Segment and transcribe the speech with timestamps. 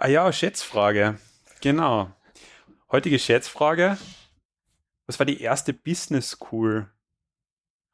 [0.00, 1.18] Ah ja, Schätzfrage.
[1.60, 2.14] Genau.
[2.92, 3.98] Heutige Schätzfrage.
[5.08, 6.88] Was war die erste Business School?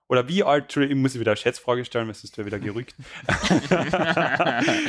[0.09, 2.95] Oder wie alt, ich muss wieder eine Schätzfrage stellen, weil sonst wäre wieder gerückt.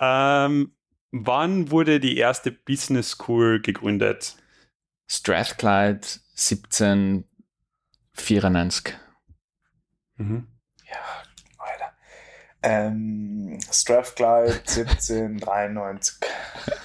[0.00, 0.72] ähm,
[1.10, 4.36] wann wurde die erste Business School gegründet?
[5.08, 6.06] Strathclyde
[6.36, 8.94] 1794.
[10.16, 10.46] Mhm.
[10.88, 11.24] Ja.
[12.62, 16.16] Ähm, Strathclyde 1793.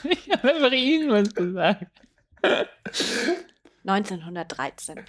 [0.03, 1.85] ich habe einfach irgendwas gesagt.
[3.85, 5.05] 1913.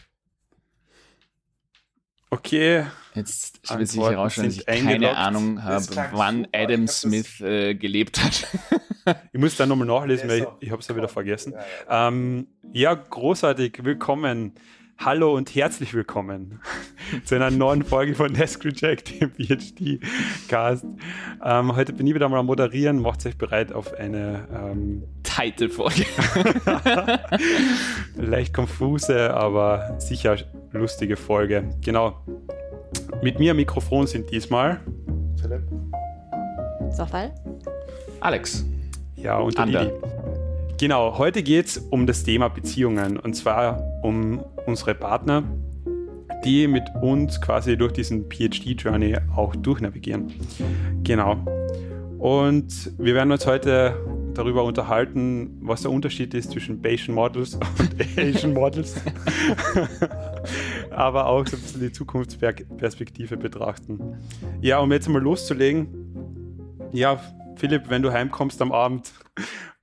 [2.31, 2.85] Okay.
[3.15, 6.49] Jetzt wird sich herausstellen, dass ich keine Ahnung habe, wann super.
[6.53, 8.47] Adam Smith äh, gelebt hat.
[9.33, 11.55] ich muss da nochmal nachlesen, weil ich, ich habe es ja wieder vergessen.
[11.55, 12.09] Ja, ja.
[12.09, 13.83] Ähm, ja, großartig.
[13.83, 14.53] Willkommen.
[15.01, 16.59] Hallo und herzlich willkommen
[17.25, 20.85] zu einer neuen Folge von Desk Reject, dem PhD-Cast.
[21.45, 23.01] Ähm, heute bin ich wieder mal am Moderieren.
[23.01, 26.05] Macht euch bereit auf eine ähm, Title-Folge.
[28.17, 30.37] leicht konfuse, aber sicher
[30.73, 31.71] lustige Folge.
[31.81, 32.21] Genau.
[33.23, 34.81] Mit mir am Mikrofon sind diesmal
[35.41, 35.63] Philipp.
[36.91, 37.33] Sofal.
[38.19, 38.67] Alex.
[39.15, 39.93] Ja, und Lili.
[40.81, 45.43] Genau, heute geht es um das Thema Beziehungen und zwar um unsere Partner,
[46.45, 50.33] die mit uns quasi durch diesen PhD-Journey auch durchnavigieren.
[51.03, 51.35] Genau.
[52.21, 53.97] Und wir werden uns heute
[54.35, 59.03] darüber unterhalten, was der Unterschied ist zwischen Bayesian Models und Asian Models.
[60.93, 64.17] Aber auch so ein bisschen die Zukunftsperspektive betrachten.
[64.61, 65.89] Ja, um jetzt mal loszulegen.
[66.93, 67.21] Ja,
[67.57, 69.13] Philipp, wenn du heimkommst am Abend,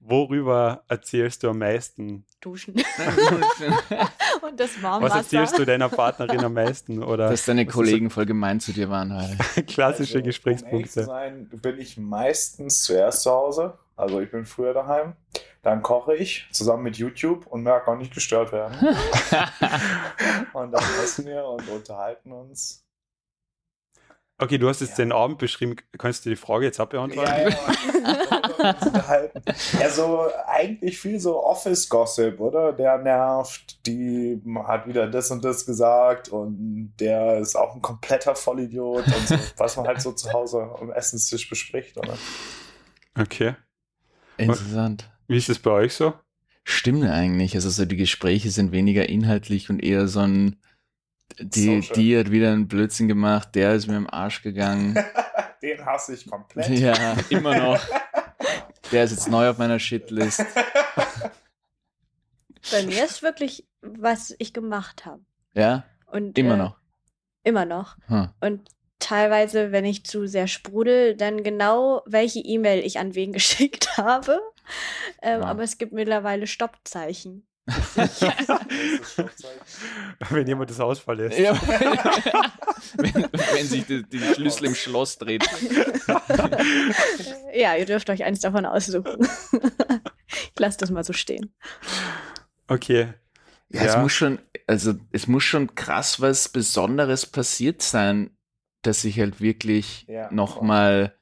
[0.08, 2.26] Worüber erzählst du am meisten?
[2.42, 2.76] Duschen.
[2.76, 5.16] Und das Warmwasser.
[5.16, 7.02] Was erzählst du deiner Partnerin am meisten?
[7.02, 9.14] Oder Dass deine Kollegen voll gemein zu dir waren.
[9.14, 9.68] Halt.
[9.68, 11.00] Klassische also, Gesprächspunkte.
[11.00, 13.80] Um sein, bin ich meistens zuerst zu Hause.
[13.96, 15.16] Also ich bin früher daheim.
[15.64, 18.76] Dann koche ich zusammen mit YouTube und merke auch nicht gestört werden.
[20.54, 22.86] und dann essen wir und unterhalten uns.
[24.38, 25.06] Okay, du hast jetzt ja.
[25.06, 25.78] den Abend beschrieben.
[25.98, 27.32] Kannst du die Frage jetzt abbeantworten?
[27.32, 27.58] Ja, ja.
[29.80, 32.74] Also eigentlich viel so Office-Gossip, oder?
[32.74, 38.36] Der nervt, die hat wieder das und das gesagt und der ist auch ein kompletter
[38.36, 42.18] Vollidiot und so, was man halt so zu Hause am Essenstisch bespricht, oder?
[43.20, 43.56] Okay.
[44.38, 45.10] Interessant.
[45.28, 46.14] Wie ist es bei euch so?
[46.64, 47.56] Stimmt eigentlich.
[47.56, 50.58] Also so die Gespräche sind weniger inhaltlich und eher so ein
[51.40, 54.94] die, die hat wieder einen Blödsinn gemacht, der ist mir im Arsch gegangen.
[55.62, 56.70] Den hasse ich komplett.
[56.70, 57.82] Ja, immer noch.
[58.92, 60.46] Der ist jetzt neu auf meiner Shitlist.
[62.72, 65.22] Bei mir ist wirklich, was ich gemacht habe.
[65.54, 65.86] Ja?
[66.08, 66.78] Und, immer äh, noch.
[67.44, 67.98] Immer noch.
[68.08, 68.30] Hm.
[68.42, 68.70] Und
[69.00, 74.40] teilweise, wenn ich zu sehr sprudel, dann genau, welche E-Mail ich an wen geschickt habe.
[75.22, 75.48] Ähm, wow.
[75.48, 77.48] Aber es gibt mittlerweile Stoppzeichen.
[80.30, 81.40] wenn jemand das Haus verlässt.
[81.40, 81.54] Ja.
[82.98, 85.44] wenn, wenn, sich die, die, Schlüssel im Schloss dreht.
[87.56, 89.28] ja, ihr dürft euch eins davon aussuchen.
[90.30, 91.56] ich lasse das mal so stehen.
[92.68, 93.14] Okay.
[93.70, 94.38] Ja, ja, es muss schon,
[94.68, 98.30] also es muss schon krass was Besonderes passiert sein,
[98.84, 101.18] dass ich halt wirklich ja, nochmal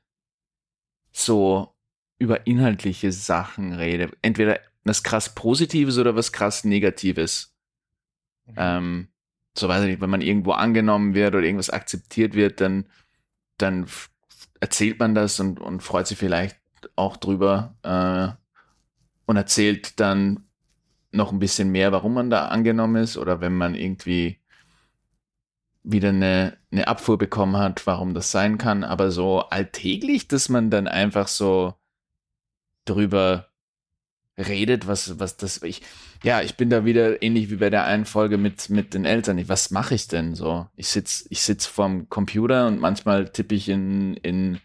[1.14, 1.74] so
[2.20, 4.12] über inhaltliche Sachen rede.
[4.22, 7.54] Entweder was krass Positives oder was krass Negatives.
[8.46, 8.54] Mhm.
[8.58, 9.08] Ähm,
[9.58, 12.86] so weiß ich nicht, wenn man irgendwo angenommen wird oder irgendwas akzeptiert wird, dann,
[13.58, 13.86] dann
[14.60, 16.58] erzählt man das und, und freut sich vielleicht
[16.96, 18.36] auch drüber äh,
[19.26, 20.46] und erzählt dann
[21.12, 24.40] noch ein bisschen mehr, warum man da angenommen ist oder wenn man irgendwie
[25.84, 28.84] wieder eine, eine Abfuhr bekommen hat, warum das sein kann.
[28.84, 31.76] Aber so alltäglich, dass man dann einfach so
[32.86, 33.50] drüber
[34.38, 35.82] redet, was, was das, ich,
[36.24, 39.38] ja, ich bin da wieder ähnlich wie bei der einen Folge mit, mit den Eltern.
[39.38, 40.68] Ich, was mache ich denn so?
[40.76, 44.60] Ich sitz, ich sitz vorm Computer und manchmal tippe ich in, in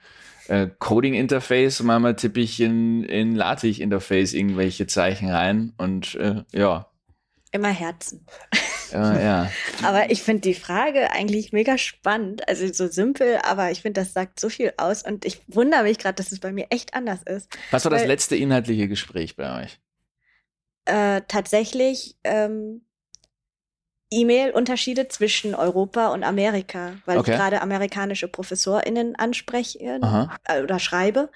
[0.49, 6.91] äh, Coding-Interface und manchmal tippe ich in, in LaTeX-Interface irgendwelche Zeichen rein und äh, ja.
[7.53, 8.27] Immer Herzen.
[8.93, 9.51] Ja, ja.
[9.83, 12.47] aber ich finde die Frage eigentlich mega spannend.
[12.49, 15.03] Also so simpel, aber ich finde, das sagt so viel aus.
[15.03, 17.49] Und ich wundere mich gerade, dass es bei mir echt anders ist.
[17.71, 19.81] Was war das Weil, letzte inhaltliche Gespräch bei euch?
[20.85, 22.83] Äh, tatsächlich ähm,
[24.11, 27.33] E-Mail-Unterschiede zwischen Europa und Amerika, weil okay.
[27.33, 30.01] ich gerade amerikanische ProfessorInnen anspreche
[30.45, 31.31] äh, oder schreibe.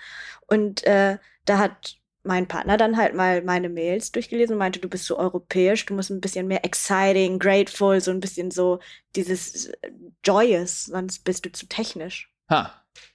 [0.47, 4.89] Und äh, da hat mein Partner dann halt mal meine Mails durchgelesen und meinte, du
[4.89, 8.79] bist so europäisch, du musst ein bisschen mehr exciting, grateful, so ein bisschen so
[9.17, 9.73] dieses
[10.25, 12.33] joyous, sonst bist du zu technisch.
[12.49, 12.73] Ha,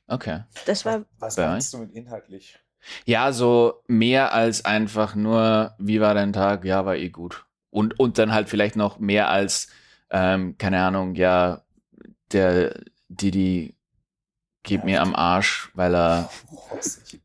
[0.08, 0.44] okay.
[0.66, 1.06] Das war.
[1.20, 2.60] Was, meinst du mit inhaltlich?
[3.06, 6.66] Ja, so mehr als einfach nur, wie war dein Tag?
[6.66, 7.46] Ja, war eh gut.
[7.70, 9.68] Und, und dann halt vielleicht noch mehr als,
[10.10, 11.64] ähm, keine Ahnung, ja,
[12.32, 13.77] der Didi
[14.68, 16.30] geht mir am Arsch, weil er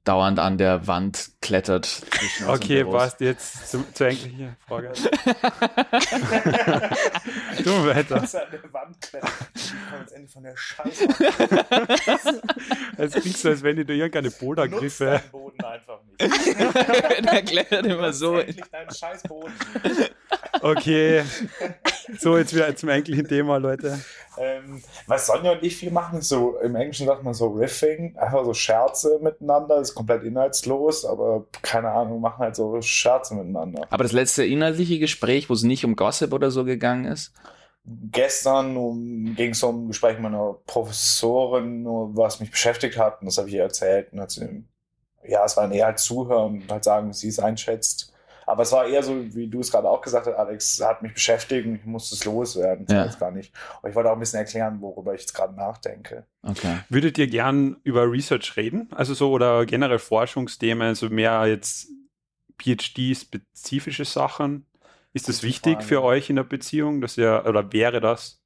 [0.05, 2.03] dauernd an der Wand klettert.
[2.47, 4.93] Okay, passt jetzt zu, zur eigentlichen Frage.
[7.65, 8.17] du weiter.
[8.17, 9.33] An der Wand klettert.
[9.55, 9.73] Ich
[10.13, 11.09] endlich von der Scheiße.
[12.97, 15.21] Es klingt so, als wenn du irgendeine Bouldergriffe.
[15.33, 16.21] Boden einfach nicht.
[17.33, 18.39] der klettert immer so.
[18.39, 18.89] Endlich deinen.
[20.61, 21.25] Okay.
[22.19, 24.01] So, jetzt wieder zum eigentlichen Thema, Leute.
[24.39, 28.45] Ähm, was Sonja und ich viel machen, so im Englischen sagt man so Riffing, einfach
[28.45, 33.87] so Scherze miteinander, das ist komplett inhaltslos, aber keine Ahnung, machen halt so Scherze miteinander.
[33.91, 37.33] Aber das letzte inhaltliche Gespräch, wo es nicht um Gossip oder so gegangen ist?
[37.85, 41.85] Gestern um, ging es um ein Gespräch mit einer Professorin,
[42.15, 44.13] was mich beschäftigt hat, und das habe ich ihr erzählt.
[44.13, 44.65] Und sie,
[45.27, 48.12] ja, es war eher halt zuhören und halt sagen, wie sie es einschätzt.
[48.47, 51.15] Aber es war eher so, wie du es gerade auch gesagt hast, Alex, hat mich
[51.15, 52.87] beschäftigt und ich musste es loswerden.
[52.87, 53.05] Das ja.
[53.05, 53.53] jetzt gar nicht.
[53.83, 56.27] Und ich wollte auch ein bisschen erklären, worüber ich jetzt gerade nachdenke.
[56.43, 56.79] Okay.
[56.89, 58.89] Würdet ihr gern über Research reden?
[58.93, 61.89] Also so oder generell Forschungsthemen, also mehr jetzt
[62.59, 64.67] PhD-spezifische Sachen?
[65.15, 68.42] Ist das wichtig für euch in der Beziehung, dass ihr, oder wäre das?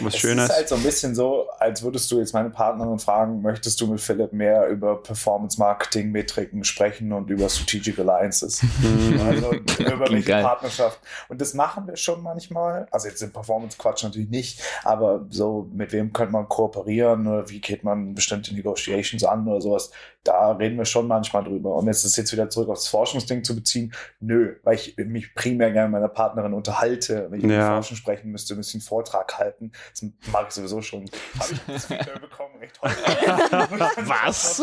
[0.00, 0.50] Was es Schönes.
[0.50, 3.86] ist halt so ein bisschen so, als würdest du jetzt meine Partnerin fragen, möchtest du
[3.86, 8.62] mit Philipp mehr über Performance-Marketing-Metriken sprechen und über Strategic Alliances?
[8.62, 9.20] Mhm.
[9.20, 10.42] also über welche geil.
[10.42, 11.00] Partnerschaft.
[11.28, 12.86] Und das machen wir schon manchmal.
[12.90, 17.60] Also jetzt im Performance-Quatsch natürlich nicht, aber so, mit wem könnte man kooperieren oder wie
[17.60, 19.90] geht man bestimmte Negotiations an oder sowas.
[20.24, 21.76] Da reden wir schon manchmal drüber.
[21.76, 23.92] Und jetzt ist jetzt wieder zurück aufs Forschungsding zu beziehen.
[24.18, 27.28] Nö, weil ich mich primär gerne mit meiner Partnerin unterhalte.
[27.30, 27.68] Wenn ich ja.
[27.68, 30.14] über Forschung sprechen müsste, müsste ich einen Vortrag halten halten.
[30.22, 31.04] Das mag ich sowieso schon.
[31.38, 32.80] Habe ich das Feedback bekommen, heute.
[34.08, 34.62] Was?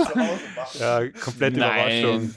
[0.79, 2.03] Ja, komplette Nein.
[2.03, 2.35] Überraschung.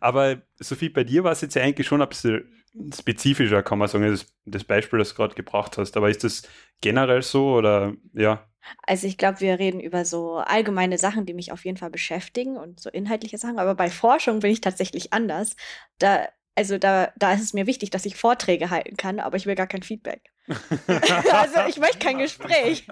[0.00, 2.62] Aber Sophie, bei dir war es jetzt ja eigentlich schon ein bisschen
[2.94, 5.96] spezifischer, kann man sagen, das, das Beispiel, das du gerade gebracht hast.
[5.96, 6.42] Aber ist das
[6.80, 8.48] generell so oder ja?
[8.86, 12.56] Also ich glaube, wir reden über so allgemeine Sachen, die mich auf jeden Fall beschäftigen
[12.56, 13.58] und so inhaltliche Sachen.
[13.58, 15.56] Aber bei Forschung bin ich tatsächlich anders.
[15.98, 19.46] Da also da, da ist es mir wichtig, dass ich Vorträge halten kann, aber ich
[19.46, 20.30] will gar kein Feedback.
[20.48, 22.86] also ich möchte kein Gespräch.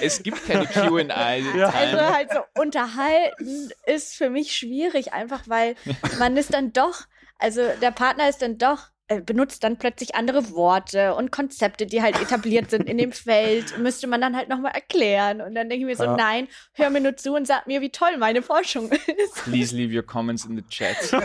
[0.00, 1.68] es gibt keine QA.
[1.68, 5.76] Also halt so unterhalten ist für mich schwierig, einfach weil
[6.18, 7.02] man ist dann doch,
[7.38, 8.88] also der Partner ist dann doch
[9.24, 14.08] benutzt dann plötzlich andere Worte und Konzepte, die halt etabliert sind in dem Feld, müsste
[14.08, 15.40] man dann halt nochmal erklären.
[15.40, 16.16] Und dann denke ich mir so, ja.
[16.16, 19.44] nein, hör mir nur zu und sag mir, wie toll meine Forschung ist.
[19.44, 20.96] Please leave your comments in the chat.
[21.12, 21.18] oh,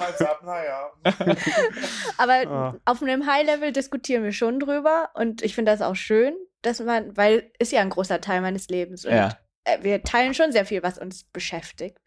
[0.00, 0.90] halt ab, naja.
[2.18, 2.80] Aber oh.
[2.84, 7.16] auf einem High-Level diskutieren wir schon drüber und ich finde das auch schön, dass man,
[7.16, 9.38] weil ist ja ein großer Teil meines Lebens und ja.
[9.64, 11.98] Äh, wir teilen schon sehr viel, was uns beschäftigt.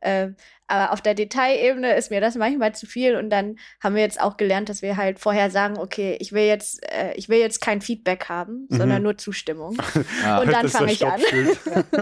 [0.00, 0.30] Äh,
[0.66, 4.20] aber auf der Detailebene ist mir das manchmal zu viel und dann haben wir jetzt
[4.20, 7.60] auch gelernt, dass wir halt vorher sagen, okay, ich will jetzt, äh, ich will jetzt
[7.60, 8.78] kein Feedback haben, mhm.
[8.78, 9.76] sondern nur Zustimmung.
[10.22, 11.20] ja, und dann fange ich an.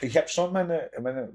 [0.00, 1.32] ich habe schon meine, meine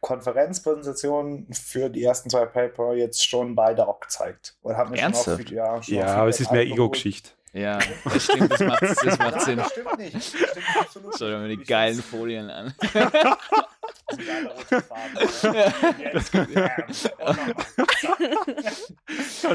[0.00, 4.56] Konferenzpräsentation für die ersten zwei Paper jetzt schon bei Doc gezeigt.
[4.62, 5.48] Und hab mir Ernsthaft?
[5.48, 7.30] Schon ja, schon ja aber es ist mehr Ego-Geschichte.
[7.54, 9.58] Ja, das stimmt, das macht, das macht Sinn.
[9.58, 10.14] Das stimmt nicht.
[10.14, 10.46] Das stimmt
[10.80, 12.74] absolut Schau dir mal die geilen Folien an.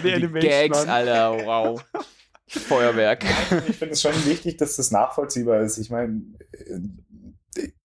[0.04, 1.84] die Gags, Alter, wow.
[2.48, 3.26] Feuerwerk.
[3.68, 5.80] Ich finde es schon wichtig, dass das nachvollziehbar ist.
[5.80, 6.22] Ich meine,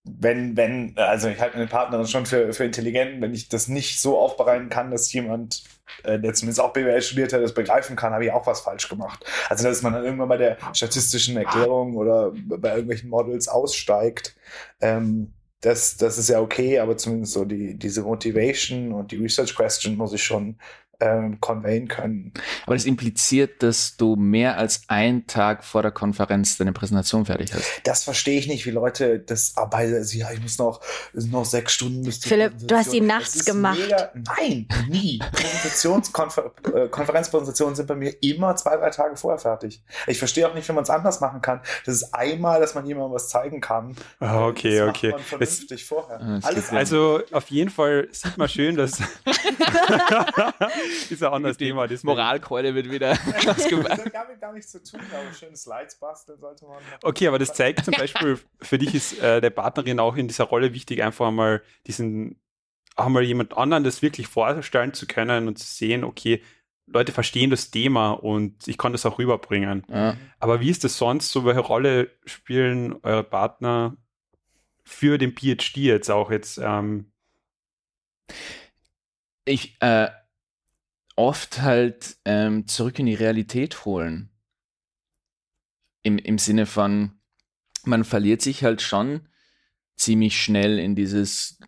[0.04, 4.00] wenn, wenn, also ich halte meine Partnerin schon für, für intelligent, wenn ich das nicht
[4.00, 5.62] so aufbereiten kann, dass jemand,
[6.02, 8.88] äh, der zumindest auch BWL studiert hat, das begreifen kann, habe ich auch was falsch
[8.88, 9.24] gemacht.
[9.48, 14.34] Also, dass man dann irgendwann bei der statistischen Erklärung oder bei irgendwelchen Models aussteigt,
[14.80, 19.54] ähm, das, das ist ja okay, aber zumindest so die, diese Motivation und die Research
[19.54, 20.58] Question muss ich schon
[21.02, 22.32] ähm, conveyen können.
[22.64, 27.52] Aber das impliziert, dass du mehr als einen Tag vor der Konferenz deine Präsentation fertig
[27.52, 27.80] hast.
[27.84, 29.94] Das verstehe ich nicht, wie Leute das arbeiten.
[29.94, 30.80] Also, ja, ich muss noch,
[31.12, 33.78] noch sechs Stunden bis Philipp, du hast die nachts gemacht.
[33.80, 35.18] Mega, nein, nie.
[35.18, 39.82] Präsentationskonfer äh, Konferenzpräsentationen sind bei mir immer zwei, drei Tage vorher fertig.
[40.06, 41.60] Ich verstehe auch nicht, wie man es anders machen kann.
[41.84, 43.96] Das ist einmal, dass man jemandem was zeigen kann.
[44.20, 45.10] Oh, okay, das okay.
[45.10, 46.18] Man vernünftig das, vorher.
[46.18, 48.92] Das Alles also auf jeden Fall sieht man schön, dass
[51.10, 51.86] ist ein anderes Thema.
[51.86, 53.12] Die Moralkeule wird wieder
[53.46, 53.90] ausgemacht.
[53.90, 56.78] Das hat damit gar nichts zu tun, aber schöne Slides basteln sollte man.
[57.02, 60.44] Okay, aber das zeigt zum Beispiel, für dich ist äh, der Partnerin auch in dieser
[60.44, 62.40] Rolle wichtig, einfach einmal diesen,
[62.96, 66.42] auch mal jemand anderen das wirklich vorstellen zu können und zu sehen, okay,
[66.86, 69.84] Leute verstehen das Thema und ich kann das auch rüberbringen.
[69.88, 70.16] Ja.
[70.38, 71.30] Aber wie ist das sonst?
[71.30, 73.96] So welche Rolle spielen eure Partner
[74.84, 76.58] für den PhD jetzt auch jetzt?
[76.58, 77.12] Ähm?
[79.44, 80.08] Ich äh,
[81.16, 84.30] oft halt ähm, zurück in die Realität holen.
[86.02, 87.12] Im, Im Sinne von,
[87.84, 89.28] man verliert sich halt schon
[89.96, 91.60] ziemlich schnell in dieses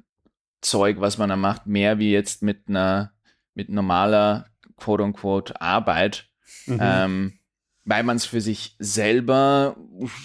[0.60, 3.12] Zeug, was man da macht, mehr wie jetzt mit einer
[3.54, 4.46] mit normaler
[4.76, 6.28] quote-unquote Arbeit,
[6.66, 6.78] mhm.
[6.80, 7.38] ähm,
[7.84, 9.76] weil man es für sich selber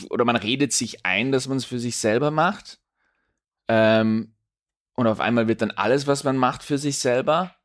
[0.09, 2.79] oder man redet sich ein, dass man es für sich selber macht.
[3.67, 4.33] Ähm,
[4.95, 7.55] und auf einmal wird dann alles, was man macht, für sich selber.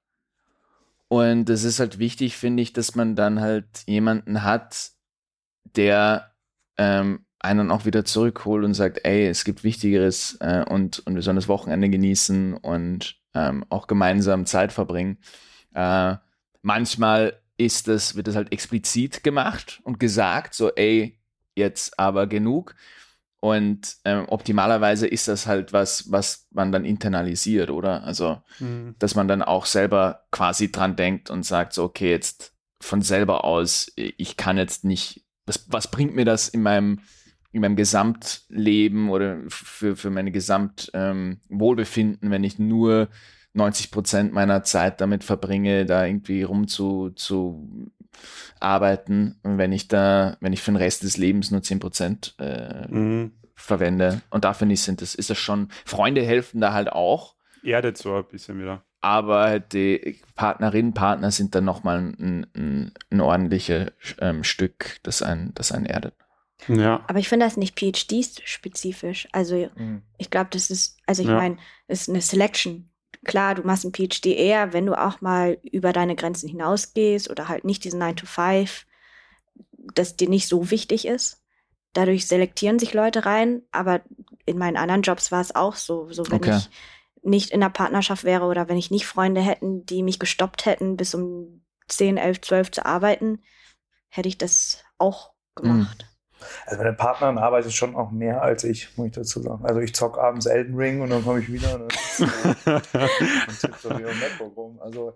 [1.08, 4.90] Und es ist halt wichtig, finde ich, dass man dann halt jemanden hat,
[5.76, 6.34] der
[6.76, 11.22] ähm, einen auch wieder zurückholt und sagt, ey, es gibt Wichtigeres äh, und, und wir
[11.22, 15.18] sollen das Wochenende genießen und ähm, auch gemeinsam Zeit verbringen.
[15.74, 16.16] Äh,
[16.62, 21.20] manchmal ist das, wird das halt explizit gemacht und gesagt, so, ey,
[21.54, 22.74] jetzt aber genug.
[23.44, 28.02] Und ähm, optimalerweise ist das halt was, was man dann internalisiert, oder?
[28.02, 28.94] Also, mhm.
[28.98, 33.44] dass man dann auch selber quasi dran denkt und sagt, so, okay, jetzt von selber
[33.44, 37.00] aus, ich kann jetzt nicht, was, was bringt mir das in meinem,
[37.52, 43.10] in meinem Gesamtleben oder für, für meine Gesamtwohlbefinden, ähm, wenn ich nur
[43.52, 47.90] 90 Prozent meiner Zeit damit verbringe, da irgendwie rum zu, zu
[48.60, 52.86] arbeiten, wenn ich da, wenn ich für den Rest des Lebens nur 10 Prozent äh,
[52.88, 53.32] mhm.
[53.54, 54.22] verwende.
[54.30, 57.34] Und da finde ich, sind das, ist das schon, Freunde helfen da halt auch.
[57.62, 58.84] Erdet so ein bisschen wieder.
[59.00, 65.52] Aber die Partnerinnen, Partner sind dann nochmal ein, ein, ein ordentliches ähm, Stück, das einen,
[65.54, 66.14] das einen erdet.
[66.68, 67.04] Ja.
[67.06, 69.28] Aber ich finde das nicht PhD-spezifisch.
[69.32, 70.02] Also mhm.
[70.16, 71.36] ich glaube, das ist, also ich ja.
[71.36, 72.88] meine, es ist eine Selection
[73.24, 77.48] klar, du machst einen PhD eher, wenn du auch mal über deine Grenzen hinausgehst oder
[77.48, 78.86] halt nicht diesen 9 to 5,
[79.94, 81.42] das dir nicht so wichtig ist.
[81.92, 84.00] Dadurch selektieren sich Leute rein, aber
[84.46, 86.10] in meinen anderen Jobs war es auch so.
[86.10, 86.56] So wenn okay.
[86.56, 86.70] ich
[87.22, 90.96] nicht in einer Partnerschaft wäre oder wenn ich nicht Freunde hätten, die mich gestoppt hätten,
[90.96, 93.42] bis um 10, 11, 12 zu arbeiten,
[94.08, 96.06] hätte ich das auch gemacht.
[96.08, 96.14] Mhm.
[96.66, 99.64] Also meine Partnerin arbeitet schon auch mehr als ich, muss ich dazu sagen.
[99.64, 103.90] Also ich zock abends Elden Ring und dann komme ich wieder und, und tippe so
[103.90, 104.80] wieder im MacBook rum.
[104.80, 105.14] Also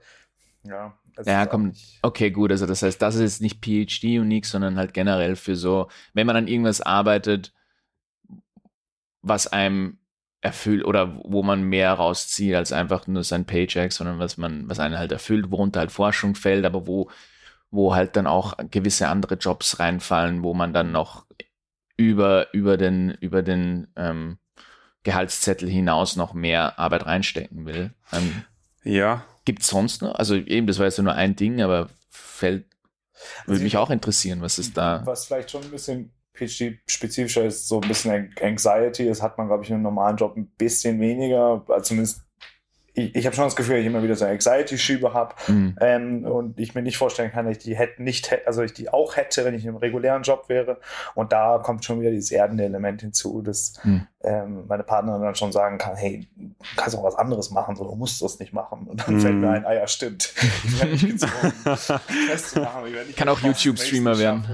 [0.64, 0.96] ja.
[1.24, 1.72] Ja, komm.
[2.02, 2.50] Okay, gut.
[2.50, 6.36] Also das heißt, das ist jetzt nicht PhD-unique, sondern halt generell für so, wenn man
[6.36, 7.52] an irgendwas arbeitet,
[9.22, 9.98] was einem
[10.40, 14.78] erfüllt oder wo man mehr rauszieht als einfach nur sein Paycheck, sondern was man, was
[14.78, 17.10] einen halt erfüllt, worunter halt Forschung fällt, aber wo
[17.70, 21.26] wo halt dann auch gewisse andere Jobs reinfallen, wo man dann noch
[21.96, 24.38] über, über den, über den ähm,
[25.08, 27.92] Gehaltszettel hinaus noch mehr Arbeit reinstecken will.
[28.12, 28.44] Ähm,
[28.84, 29.24] ja.
[29.46, 30.14] Gibt es sonst noch?
[30.16, 32.66] Also eben, das war jetzt nur ein Ding, aber fällt,
[33.46, 35.00] würde also mich auch interessieren, was ist da.
[35.06, 39.64] Was vielleicht schon ein bisschen PhD-spezifischer ist, so ein bisschen Anxiety, das hat man, glaube
[39.64, 42.20] ich, in einem normalen Job ein bisschen weniger, zumindest
[42.94, 45.76] ich, ich habe schon das Gefühl, dass ich immer wieder so Anxiety-Schübe habe mhm.
[45.80, 48.90] ähm, und ich mir nicht vorstellen kann, dass ich die hätte nicht, also ich die
[48.90, 50.80] auch hätte, wenn ich in einem regulären Job wäre.
[51.14, 54.06] Und da kommt schon wieder dieses erdende Element hinzu, dass mhm.
[54.22, 57.84] ähm, meine Partnerin dann schon sagen kann, hey, du kannst auch was anderes machen, so,
[57.84, 58.86] du musst das nicht machen.
[58.86, 59.20] Und dann mhm.
[59.20, 60.34] fällt mir ein, ah ja, stimmt.
[60.64, 62.84] Ich werde nicht gezwungen, das zu machen.
[63.08, 64.44] Ich kann auch YouTube-Streamer werden.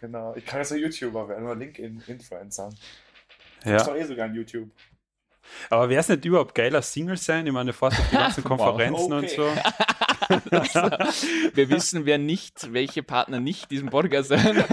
[0.00, 2.70] Genau, ich kann jetzt ein YouTuber werden, oder LinkedIn-Influencer.
[3.64, 3.76] Ja.
[3.76, 4.68] ist doch eh sogar ein YouTube.
[5.70, 7.46] Aber wäre es nicht überhaupt geiler Single sein?
[7.46, 9.16] Ich meine, fast auf die ganzen Konferenzen wow, okay.
[9.16, 9.44] und so.
[11.54, 14.56] wir wissen, wer nicht, welche Partner nicht diesen Podcast hören.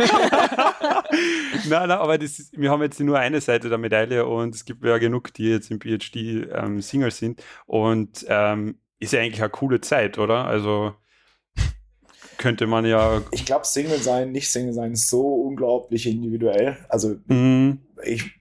[1.70, 4.84] nein, nein, aber das wir haben jetzt nur eine Seite der Medaille und es gibt
[4.84, 7.44] ja genug, die jetzt im PhD ähm, Single sind.
[7.66, 10.46] Und ähm, ist ja eigentlich eine coole Zeit, oder?
[10.46, 10.94] Also
[12.38, 13.22] könnte man ja.
[13.32, 16.78] Ich glaube, Single sein, nicht Single sein, ist so unglaublich individuell.
[16.90, 17.80] Also mhm.
[18.04, 18.32] ich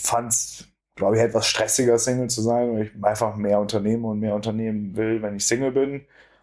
[0.00, 0.68] fand's
[1.00, 4.94] glaube ich, etwas stressiger, Single zu sein, weil ich einfach mehr unternehme und mehr unternehmen
[4.96, 6.02] will, wenn ich Single bin.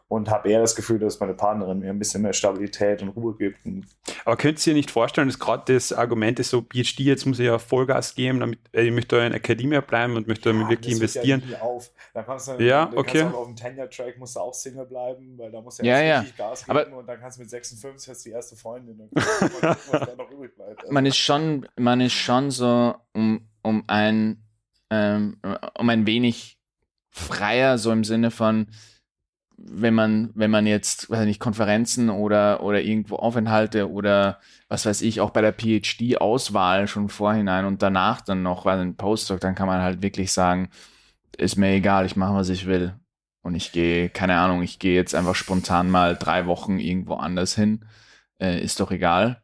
[0.09, 3.35] Und habe eher das Gefühl, dass meine Partnerin mir ein bisschen mehr Stabilität und Ruhe
[3.35, 3.59] gibt.
[4.23, 7.45] Aber könnt ihr nicht vorstellen, dass gerade das Argument ist so, PhD, jetzt muss ich
[7.45, 10.93] ja Vollgas geben, damit äh, ich möchte in der Akademie bleiben und möchte ja, wirklich
[10.93, 11.43] investieren.
[11.51, 11.91] Ja, auf.
[12.13, 13.19] Dann kannst du, ja dann okay.
[13.19, 16.01] kannst du auf dem Tenure-Track musst du auch Single bleiben, weil da musst du ja,
[16.01, 19.09] ja richtig Gas geben Aber und dann kannst du mit 56 hast die erste Freundin.
[19.11, 20.79] was da noch übrig bleibt.
[20.83, 20.93] Also.
[20.93, 24.41] Man ist schon, man ist schon so um, um ein
[24.89, 25.37] ähm,
[25.77, 26.57] um ein wenig
[27.09, 28.67] freier, so im Sinne von,
[29.57, 34.39] wenn man, wenn man jetzt, weiß nicht, Konferenzen oder, oder irgendwo Aufenthalte oder
[34.69, 38.95] was weiß ich, auch bei der PhD-Auswahl schon vorhinein und danach dann noch, weil ein
[38.97, 40.69] Postdoc, dann kann man halt wirklich sagen,
[41.37, 42.95] ist mir egal, ich mache, was ich will.
[43.43, 47.55] und ich gehe, keine Ahnung, ich gehe jetzt einfach spontan mal drei Wochen irgendwo anders
[47.55, 47.85] hin,
[48.41, 49.41] äh, ist doch egal.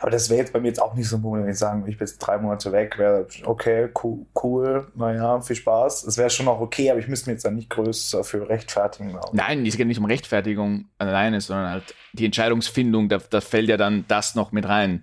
[0.00, 1.84] Aber das wäre jetzt bei mir jetzt auch nicht so ein Problem, wenn ich sagen,
[1.86, 6.04] ich bin jetzt drei Monate weg, wäre okay, cool, cool naja, viel Spaß.
[6.04, 9.18] Es wäre schon auch okay, aber ich müsste mir jetzt dann nicht größer für rechtfertigen.
[9.32, 13.76] Nein, es geht nicht um Rechtfertigung alleine, sondern halt die Entscheidungsfindung, da, da fällt ja
[13.76, 15.02] dann das noch mit rein.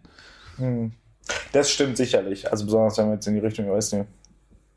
[0.57, 0.93] Hm.
[1.51, 2.49] Das stimmt sicherlich.
[2.49, 4.05] Also besonders wenn wir jetzt in die Richtung, ich weiß nicht,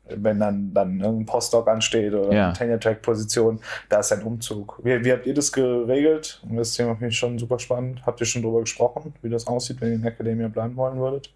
[0.07, 2.45] wenn dann, dann ein Postdoc ansteht oder ja.
[2.45, 3.59] eine Tenure-Track-Position,
[3.89, 4.79] da ist ein Umzug.
[4.83, 6.41] Wie, wie habt ihr das geregelt?
[6.49, 8.05] Das Thema finde ich schon super spannend.
[8.05, 10.99] Habt ihr schon darüber gesprochen, wie das aussieht, wenn ihr in der Akademie bleiben wollen
[10.99, 11.33] würdet?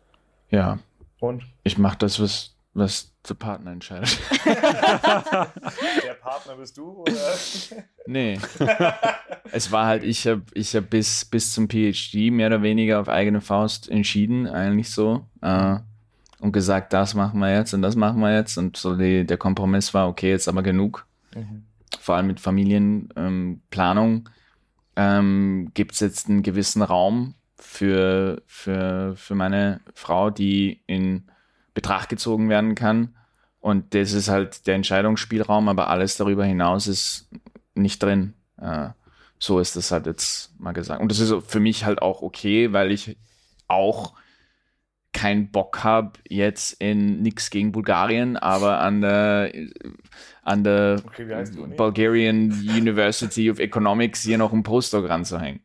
[0.49, 0.79] Ja.
[1.19, 1.43] Und?
[1.63, 4.19] Ich mache das, was, was der Partner entscheidet.
[4.45, 7.13] der Partner bist du, oder?
[8.07, 8.39] Nee.
[9.51, 13.07] es war halt, ich habe ich hab bis, bis zum PhD mehr oder weniger auf
[13.07, 15.27] eigene Faust entschieden, eigentlich so.
[15.41, 15.77] Äh,
[16.39, 18.57] und gesagt, das machen wir jetzt und das machen wir jetzt.
[18.57, 21.05] Und so die, der Kompromiss war, okay, jetzt aber genug.
[21.35, 21.63] Mhm.
[21.99, 24.29] Vor allem mit Familienplanung
[24.95, 31.23] ähm, ähm, gibt es jetzt einen gewissen Raum für, für, für meine Frau, die in
[31.73, 33.15] Betracht gezogen werden kann.
[33.59, 37.29] Und das ist halt der Entscheidungsspielraum, aber alles darüber hinaus ist
[37.75, 38.33] nicht drin.
[38.57, 38.89] Äh,
[39.37, 41.01] so ist das halt jetzt mal gesagt.
[41.01, 43.17] Und das ist für mich halt auch okay, weil ich
[43.67, 44.13] auch
[45.13, 49.51] keinen Bock habe jetzt in nichts gegen Bulgarien, aber an der
[50.43, 51.25] an der okay,
[51.75, 55.61] Bulgarian University of Economics hier noch ein Postdoc ranzuhängen.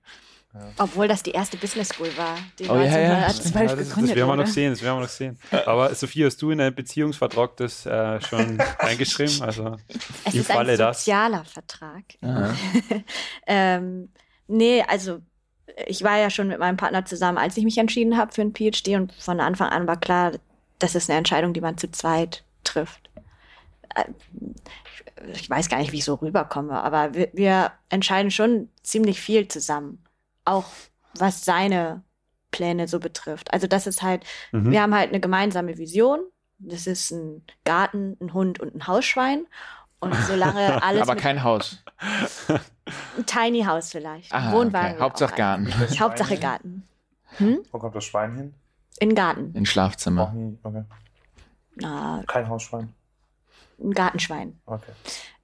[0.54, 0.60] Ja.
[0.78, 3.74] Obwohl das die erste Business School war, die oh, 1912 ja, ja.
[3.74, 5.38] gegründet Das werden wir noch sehen, das werden wir noch sehen.
[5.66, 9.42] Aber Sophie, hast du in deinem Beziehungsvertrag das äh, schon eingeschrieben?
[9.42, 9.76] Also
[10.24, 11.52] es ist Falle ein sozialer das.
[11.52, 12.04] Vertrag.
[13.48, 14.10] ähm,
[14.46, 15.22] nee, also
[15.86, 18.54] ich war ja schon mit meinem Partner zusammen, als ich mich entschieden habe für ein
[18.54, 20.32] PhD und von Anfang an war klar,
[20.78, 23.10] das ist eine Entscheidung, die man zu zweit trifft.
[23.94, 24.04] Äh,
[25.32, 29.48] ich weiß gar nicht, wie ich so rüberkomme, aber wir, wir entscheiden schon ziemlich viel
[29.48, 30.04] zusammen.
[30.44, 30.66] Auch
[31.16, 32.02] was seine
[32.50, 33.52] Pläne so betrifft.
[33.52, 34.70] Also das ist halt, mhm.
[34.70, 36.20] wir haben halt eine gemeinsame Vision.
[36.58, 39.46] Das ist ein Garten, ein Hund und ein Hausschwein.
[40.04, 41.02] Und solange alles.
[41.02, 41.82] Aber kein Haus.
[43.16, 44.32] Ein Tiny House vielleicht.
[44.32, 44.92] Aha, Wohnwagen.
[44.92, 45.00] Okay.
[45.00, 45.72] Hauptsache Garten.
[46.00, 46.86] Hauptsache Garten.
[47.38, 47.60] Hm?
[47.72, 48.54] Wo kommt das Schwein hin?
[49.00, 49.52] In den Garten.
[49.54, 50.34] In Schlafzimmer.
[50.62, 50.84] Okay.
[51.76, 52.92] Na, Kein Hausschwein.
[53.82, 54.60] Ein Gartenschwein.
[54.66, 54.92] Okay.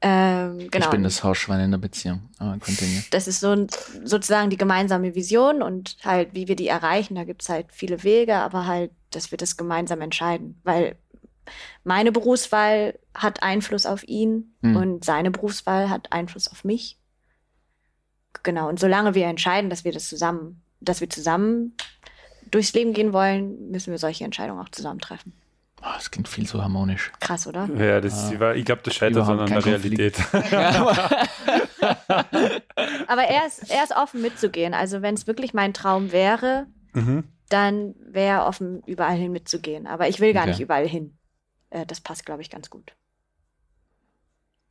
[0.02, 0.84] Ähm, genau.
[0.84, 2.28] Ich bin das Hausschwein in der Beziehung.
[2.38, 3.02] Aber continue.
[3.10, 3.66] Das ist so
[4.04, 7.16] sozusagen die gemeinsame Vision und halt, wie wir die erreichen.
[7.16, 10.60] Da gibt es halt viele Wege, aber halt, dass wir das gemeinsam entscheiden.
[10.62, 10.96] Weil
[11.84, 14.76] meine Berufswahl hat Einfluss auf ihn hm.
[14.76, 16.98] und seine Berufswahl hat Einfluss auf mich.
[18.42, 18.68] Genau.
[18.68, 21.76] Und solange wir entscheiden, dass wir das zusammen, dass wir zusammen
[22.50, 25.32] durchs Leben gehen wollen, müssen wir solche Entscheidungen auch zusammen treffen.
[25.82, 27.10] Oh, das klingt viel zu harmonisch.
[27.20, 27.68] Krass, oder?
[27.76, 28.52] Ja, das, ah.
[28.52, 30.14] ich glaube, das scheitert an der Realität.
[33.06, 34.74] aber er ist, er ist offen mitzugehen.
[34.74, 37.24] Also wenn es wirklich mein Traum wäre, mhm.
[37.48, 39.86] dann wäre er offen, überall hin mitzugehen.
[39.86, 40.50] Aber ich will gar okay.
[40.50, 41.16] nicht überall hin.
[41.70, 42.94] Äh, das passt, glaube ich, ganz gut.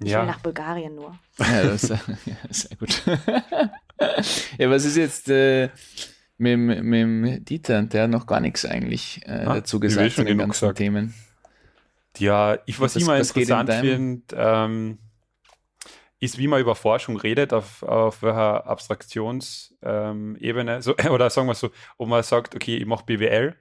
[0.02, 0.22] Ich ja.
[0.22, 1.18] will nach Bulgarien nur.
[1.40, 3.04] Ja, das ist ja, sehr gut.
[4.58, 5.70] ja, was ist jetzt äh,
[6.38, 7.82] mit, mit Dieter?
[7.84, 10.78] Der hat noch gar nichts eigentlich äh, ah, dazu gesagt zu den ganzen gesagt.
[10.78, 11.14] Themen.
[12.18, 14.98] Ja, ich was, was immer was interessant finde, ähm,
[16.22, 21.56] ist, wie man über Forschung redet, auf, auf welcher Abstraktionsebene, ähm, so, oder sagen wir
[21.56, 23.56] so, ob man sagt, okay, ich mache BWL,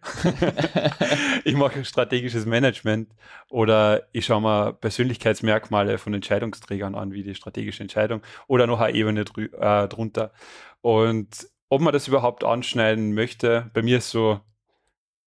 [1.45, 3.15] ich mache strategisches Management
[3.49, 8.97] oder ich schaue mir Persönlichkeitsmerkmale von Entscheidungsträgern an, wie die strategische Entscheidung oder noch eine
[8.97, 10.33] Ebene drü äh, drunter.
[10.81, 14.41] Und ob man das überhaupt anschneiden möchte, bei mir ist so,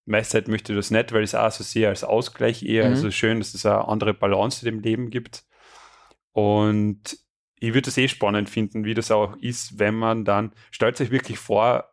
[0.06, 2.91] meiste möchte ich das nicht, weil ich es auch so sehe als Ausgleich eher, mhm.
[2.91, 5.46] also schön, dass es eine andere Balance in dem Leben gibt.
[6.34, 7.17] Und
[7.60, 11.12] ich würde es eh spannend finden, wie das auch ist, wenn man dann, stellt sich
[11.12, 11.91] wirklich vor,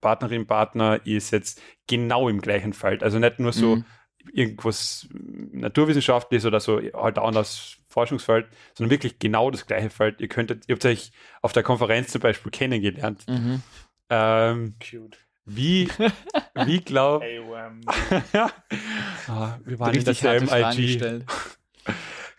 [0.00, 3.02] Partnerin, Partner ist jetzt genau im gleichen Feld.
[3.02, 3.84] Also nicht nur so mhm.
[4.32, 10.20] irgendwas Naturwissenschaftliches oder so, halt ein anderes Forschungsfeld, sondern wirklich genau das gleiche Feld.
[10.20, 13.26] Ihr könntet, ihr habt euch auf der Konferenz zum Beispiel kennengelernt.
[13.28, 13.62] Mhm.
[14.08, 15.18] Ähm, Cute.
[15.44, 15.88] Wie,
[16.64, 17.24] wie glaubt.
[17.24, 17.80] Hey, um.
[17.86, 21.24] oh, wir waren in derselben IG.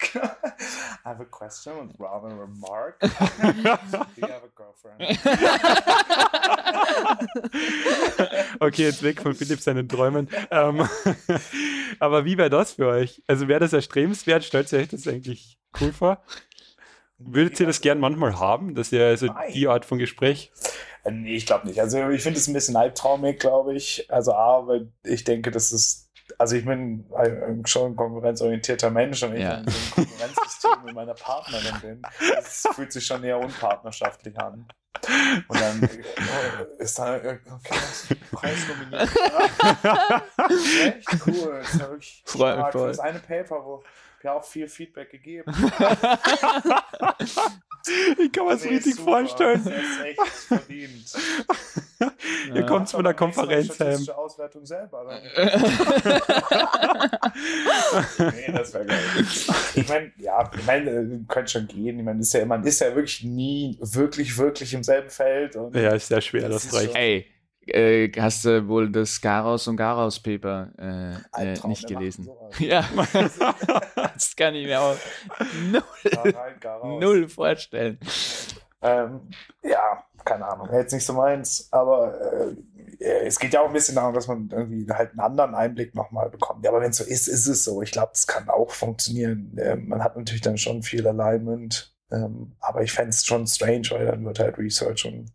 [1.03, 2.99] I have a question and rather remark.
[2.99, 5.01] Do you have a girlfriend?
[8.59, 10.29] okay, jetzt weg von Philipp seinen Träumen.
[10.51, 10.87] Ähm,
[11.99, 13.21] aber wie wäre das für euch?
[13.27, 14.43] Also wäre das erstrebenswert?
[14.43, 16.21] Stellt ihr euch das eigentlich cool vor?
[17.17, 19.53] Würdet ihr das gern manchmal haben, dass ihr also Nein.
[19.53, 20.51] die Art von Gespräch?
[21.03, 21.79] Äh, nee, ich glaube nicht.
[21.79, 24.11] Also ich finde es ein bisschen albtraumig, glaube ich.
[24.11, 27.05] Also A, weil ich denke, dass es also ich bin
[27.65, 29.61] schon ein konkurrenzorientierter Mensch und wenn ja.
[29.61, 32.01] ich in so einem Konkurrenzsystem mit meiner Partnerin bin,
[32.35, 34.67] das fühlt sich schon eher unpartnerschaftlich an.
[35.47, 35.87] Und dann oh,
[36.79, 37.39] ist da okay,
[38.31, 39.09] Preis nominiert.
[40.85, 41.59] Echt cool.
[41.59, 42.71] Das ist ja wirklich stark.
[42.71, 43.83] Für das eine Paper, wo
[44.23, 45.51] ja auch viel Feedback gegeben.
[47.87, 49.11] ich kann mir das nee, richtig super.
[49.11, 49.61] vorstellen.
[49.63, 51.13] Das ist echt verdient.
[52.49, 52.65] Ihr ja.
[52.65, 54.09] kommt von der Konferenz heim.
[54.15, 55.05] Auswertung selber.
[58.17, 58.99] nee, das wäre geil.
[59.75, 61.99] Ich meine, ja, ich meine, könnte schon gehen.
[61.99, 65.55] Ich meine, ist ja, man ist ja wirklich nie wirklich, wirklich im selben Feld.
[65.73, 66.95] ja, ist sehr schwer, das, das reicht.
[66.95, 67.27] Ey,
[67.67, 70.71] äh, hast du wohl das Garaus und Garaus Paper
[71.37, 72.25] äh, äh, nicht gelesen?
[72.25, 72.83] So ja,
[73.95, 74.95] das kann ich mir auch
[75.71, 77.99] null, null vorstellen.
[78.81, 79.21] Ähm,
[79.63, 82.55] ja, keine Ahnung, jetzt nicht so meins, aber äh,
[83.25, 86.29] es geht ja auch ein bisschen darum, dass man irgendwie halt einen anderen Einblick nochmal
[86.29, 86.63] bekommt.
[86.63, 87.81] Ja, aber wenn es so ist, ist es so.
[87.81, 89.55] Ich glaube, es kann auch funktionieren.
[89.59, 93.89] Ähm, man hat natürlich dann schon viel Alignment, ähm, aber ich fände es schon strange,
[93.91, 95.31] weil dann wird halt Research und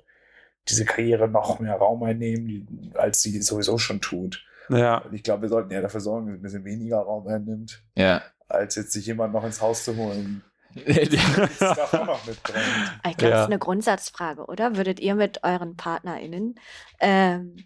[0.68, 4.44] diese Karriere noch mehr Raum einnehmen, als sie sowieso schon tut.
[4.68, 4.98] Ja.
[4.98, 8.22] Und ich glaube, wir sollten ja dafür sorgen, dass ein bisschen weniger Raum einnimmt, ja.
[8.48, 10.42] als jetzt sich jemand noch ins Haus zu holen.
[10.74, 13.40] ich glaube, das ja.
[13.40, 14.76] ist eine Grundsatzfrage, oder?
[14.76, 16.56] Würdet ihr mit euren PartnerInnen
[17.00, 17.56] ähm,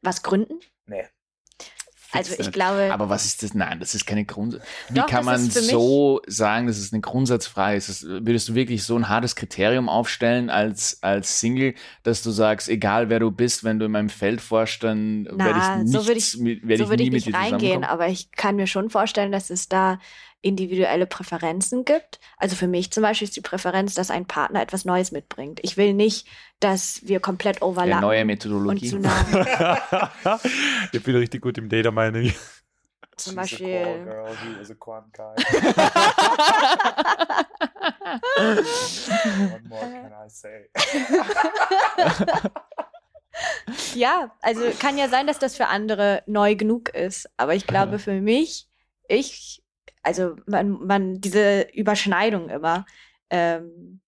[0.00, 0.60] was gründen?
[0.86, 1.04] Nee.
[2.12, 2.92] Also ich glaube.
[2.92, 3.54] Aber was ist das?
[3.54, 4.62] Nein, das ist keine Grundsatz.
[4.88, 7.88] Wie Doch, kann man so sagen, dass es eine Grundsatzfrage ist?
[7.88, 12.68] Das, würdest du wirklich so ein hartes Kriterium aufstellen als, als Single, dass du sagst,
[12.68, 16.06] egal wer du bist, wenn du in meinem Feld forschst, dann werde ich nicht, so
[16.06, 19.32] würde ich, werd so ich, würd ich nicht reingehen, aber ich kann mir schon vorstellen,
[19.32, 19.98] dass es da
[20.42, 22.20] individuelle Präferenzen gibt.
[22.36, 25.60] Also für mich zum Beispiel ist die Präferenz, dass ein Partner etwas Neues mitbringt.
[25.62, 26.26] Ich will nicht,
[26.60, 28.04] dass wir komplett overlappen.
[28.04, 28.96] Eine neue Methodologie.
[30.92, 32.32] Ich bin richtig gut im Data Mining.
[33.16, 33.76] Zum She's Beispiel.
[33.76, 35.34] A girl, he is a quant guy.
[39.50, 40.68] What more can I say?
[43.94, 47.30] ja, also kann ja sein, dass das für andere neu genug ist.
[47.38, 48.68] Aber ich glaube, für mich,
[49.08, 49.62] ich
[50.06, 52.86] also man, man diese Überschneidung immer
[53.28, 54.00] ähm,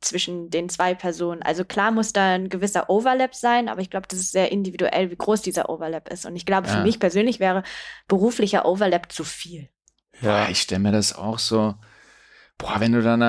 [0.00, 1.42] zwischen den zwei Personen.
[1.42, 5.10] Also klar muss da ein gewisser Overlap sein, aber ich glaube, das ist sehr individuell,
[5.10, 6.26] wie groß dieser Overlap ist.
[6.26, 6.74] Und ich glaube, ja.
[6.76, 7.62] für mich persönlich wäre
[8.08, 9.70] beruflicher Overlap zu viel.
[10.20, 11.74] Ja, ich stelle mir das auch so.
[12.58, 13.20] Boah, wenn du dann,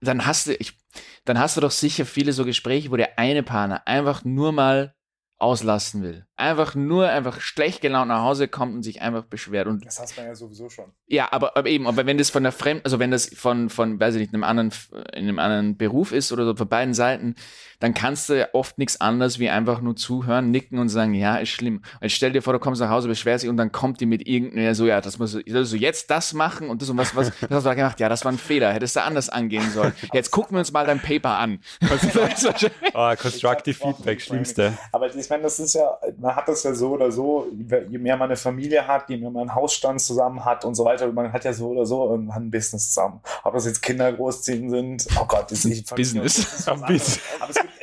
[0.00, 0.78] dann hast du, ich,
[1.24, 4.94] dann hast du doch sicher viele so Gespräche, wo der eine Partner einfach nur mal
[5.38, 6.26] auslassen will.
[6.44, 9.66] Einfach nur einfach schlecht gelaunt nach Hause kommt und sich einfach beschwert.
[9.66, 10.92] Und das hast man ja sowieso schon.
[11.06, 13.98] Ja, aber, aber eben, aber wenn das von der Fremd, also wenn das von, von,
[13.98, 14.70] weiß ich nicht, einem anderen,
[15.14, 17.34] in einem anderen Beruf ist oder so, von beiden Seiten,
[17.80, 21.36] dann kannst du ja oft nichts anderes wie einfach nur zuhören, nicken und sagen, ja,
[21.36, 21.82] ist schlimm.
[22.00, 24.26] Und stell dir vor, du kommst nach Hause, beschwerst dich und dann kommt die mit
[24.26, 27.32] irgendeiner so, ja, das musst du, du jetzt das machen und das und was, was,
[27.42, 28.00] was hast du da gemacht?
[28.00, 29.92] Ja, das war ein Fehler, hättest du anders angehen sollen.
[30.12, 31.60] Jetzt gucken wir uns mal dein Paper an.
[32.94, 34.78] oh, Constructive Feedback, schlimmste.
[34.92, 37.48] Aber ich meine, das ist ja, man hat das ja so oder so,
[37.88, 40.84] je mehr man eine Familie hat, je mehr man einen Hausstand zusammen hat und so
[40.84, 43.20] weiter, man hat ja so oder so irgendwann ein Business zusammen.
[43.42, 46.68] Ob das jetzt Kinder großziehen sind, oh Gott, das ist Business.
[46.68, 47.74] Aber es gibt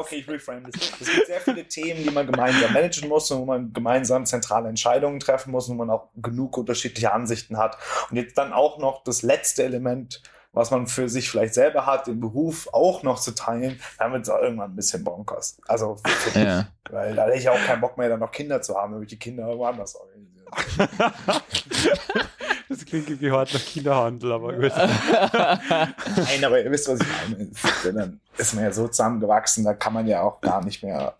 [0.00, 0.92] okay, ich reframe das.
[1.00, 4.68] Es gibt sehr viele Themen, die man gemeinsam managen muss und wo man gemeinsam zentrale
[4.68, 7.76] Entscheidungen treffen muss und wo man auch genug unterschiedliche Ansichten hat.
[8.10, 12.06] Und jetzt dann auch noch das letzte Element, was man für sich vielleicht selber hat,
[12.06, 15.58] den Beruf auch noch zu teilen, dann wird es irgendwann ein bisschen bonkers.
[15.68, 15.96] Also,
[16.34, 16.66] ja.
[16.90, 19.08] weil da hätte ich auch keinen Bock mehr, dann noch Kinder zu haben, wenn ich
[19.08, 20.20] die Kinder irgendwo anders organisieren.
[22.70, 24.72] Das klingt wie hart nach Kinderhandel, aber gut.
[24.76, 27.50] Nein, aber ihr wisst, was ich meine.
[27.98, 31.16] Dann ist man ja so zusammengewachsen, da kann man ja auch gar nicht mehr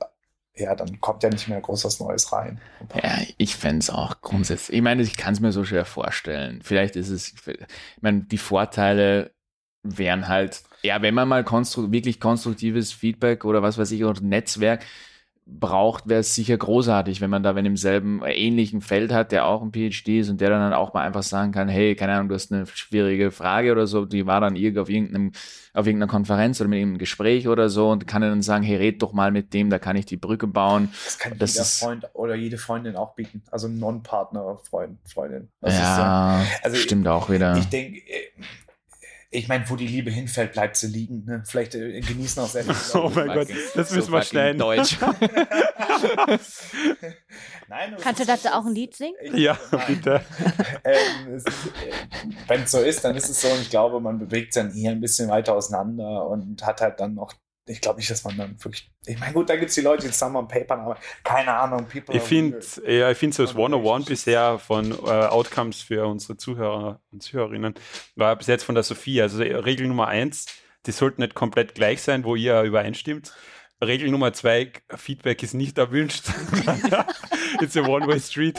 [0.54, 2.60] ja, dann kommt ja nicht mehr groß was Neues rein.
[2.94, 4.76] Ja, ich fände es auch grundsätzlich.
[4.76, 6.60] Ich meine, ich kann es mir so schwer vorstellen.
[6.62, 7.66] Vielleicht ist es, ich
[8.00, 9.32] meine, die Vorteile
[9.82, 14.20] wären halt, ja, wenn man mal konstru wirklich konstruktives Feedback oder was weiß ich, oder
[14.20, 14.84] Netzwerk
[15.58, 19.32] braucht, wäre es sicher großartig, wenn man da wenn im selben äh, ähnlichen Feld hat,
[19.32, 22.14] der auch ein PhD ist und der dann auch mal einfach sagen kann, hey, keine
[22.14, 25.32] Ahnung, du hast eine schwierige Frage oder so, die war dann irgend auf irgendeinem
[25.72, 29.02] auf irgendeiner Konferenz oder mit irgendeinem Gespräch oder so und kann dann sagen, hey, red
[29.02, 30.88] doch mal mit dem, da kann ich die Brücke bauen.
[31.04, 35.48] Das kann das jeder Freund oder jede Freundin auch bieten, also Non-Partner Freund, Freundin.
[35.60, 37.56] Das ja, ist, also stimmt ich, auch wieder.
[37.56, 38.30] Ich denke, äh,
[39.32, 41.24] ich meine, wo die Liebe hinfällt, bleibt sie liegen.
[41.24, 41.44] Ne?
[41.46, 44.98] Vielleicht äh, genießen auch sehr viele Oh mein Gott, das müssen so wir schnell Deutsch.
[47.68, 49.14] Nein, Kannst du dazu auch ein Lied singen?
[49.22, 49.84] Ich, ja, nein.
[49.86, 50.20] bitte.
[50.84, 51.40] ähm, äh,
[52.48, 53.46] Wenn es so ist, dann ist es so.
[53.48, 56.98] Und ich glaube, man bewegt sich dann eher ein bisschen weiter auseinander und hat halt
[56.98, 57.32] dann noch
[57.70, 58.90] ich glaube nicht, dass man dann wirklich.
[59.06, 61.86] Ich meine, gut, da gibt es die Leute, die zusammen am Paper aber keine Ahnung,
[61.86, 62.14] people.
[62.14, 67.00] Ich finde ja, ich finde so das 101 bisher von äh, Outcomes für unsere Zuhörer
[67.12, 67.74] und Zuhörerinnen
[68.16, 69.22] war bis jetzt von der Sophie.
[69.22, 70.46] Also Regel Nummer eins,
[70.86, 73.32] die sollten nicht komplett gleich sein, wo ihr übereinstimmt.
[73.82, 76.24] Regel Nummer zwei, Feedback ist nicht erwünscht.
[77.60, 78.58] It's a one-way street.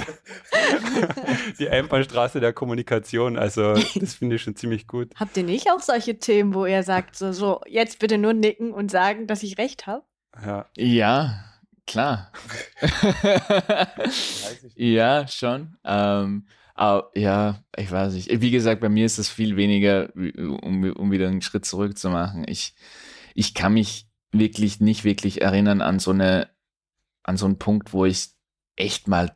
[1.60, 3.38] Die Einbahnstraße der Kommunikation.
[3.38, 5.12] Also, das finde ich schon ziemlich gut.
[5.15, 8.71] Habt ihr nicht auch solche Themen, wo ihr sagt, so, so jetzt bitte nur nicken
[8.71, 10.03] und sagen, dass ich recht habe?
[10.43, 10.65] Ja.
[10.75, 11.45] Ja,
[11.86, 12.31] klar.
[14.75, 15.77] ja, schon.
[15.84, 18.41] Ähm, aber, ja, ich weiß nicht.
[18.41, 22.10] Wie gesagt, bei mir ist das viel weniger, um, um wieder einen Schritt zurück zu
[22.10, 22.45] machen.
[22.47, 22.73] Ich,
[23.36, 26.49] ich kann mich wirklich nicht wirklich erinnern an so eine,
[27.23, 28.29] an so einen Punkt, wo ich
[28.75, 29.35] echt mal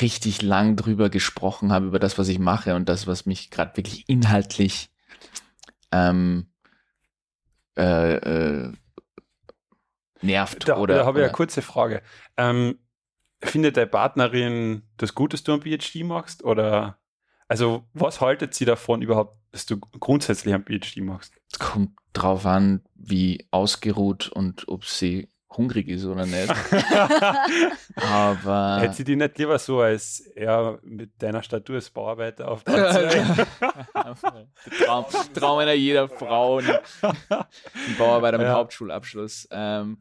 [0.00, 3.76] richtig lang drüber gesprochen habe, über das, was ich mache und das, was mich gerade
[3.76, 4.90] wirklich inhaltlich
[5.92, 6.52] ähm,
[7.76, 8.72] äh, äh,
[10.22, 10.68] nervt.
[10.68, 12.02] Da, oder, da habe ich eine kurze Frage.
[12.36, 12.78] Ähm,
[13.42, 16.44] findet deine Partnerin das gut, dass du ein PhD machst?
[16.44, 16.98] Oder
[17.48, 21.32] also was haltet sie davon überhaupt, dass du grundsätzlich ein PhD machst?
[21.52, 26.52] Es kommt drauf an, wie ausgeruht und ob sie hungrig ist oder nicht.
[27.96, 28.80] Aber.
[28.80, 32.92] Hätte sie die nicht lieber so als ja, mit deiner Statur als Bauarbeiter auf der
[34.84, 35.04] Traum,
[35.34, 36.58] Traum einer jeder Frau.
[36.58, 36.78] Ein
[37.98, 38.54] Bauarbeiter mit ja.
[38.54, 39.48] Hauptschulabschluss.
[39.50, 39.98] Ähm,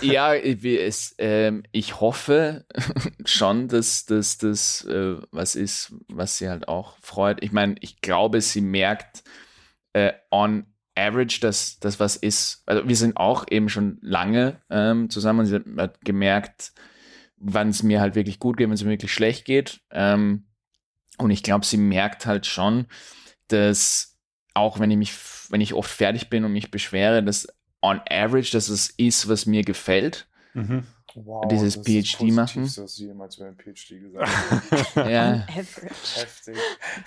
[0.00, 2.66] ja, es, ähm, ich hoffe
[3.24, 7.42] schon, dass das äh, was ist, was sie halt auch freut.
[7.42, 9.24] Ich meine, ich glaube, sie merkt
[9.92, 12.62] äh, on average, dass das was ist.
[12.66, 16.72] Also wir sind auch eben schon lange ähm, zusammen und sie hat gemerkt,
[17.36, 19.80] wann es mir halt wirklich gut geht, wenn es mir wirklich schlecht geht.
[19.90, 20.46] Ähm,
[21.18, 22.86] und ich glaube, sie merkt halt schon,
[23.48, 24.18] dass
[24.54, 25.14] auch wenn ich mich,
[25.50, 27.48] wenn ich oft fertig bin und mich beschwere, dass
[27.82, 30.26] on average, dass es ist, was mir gefällt.
[30.54, 30.84] Mhm.
[31.14, 32.70] Wow, dieses PhD machen.
[32.74, 34.30] Das jemals über ein PhD gesagt
[34.96, 35.46] ja.
[35.46, 36.56] Heftig.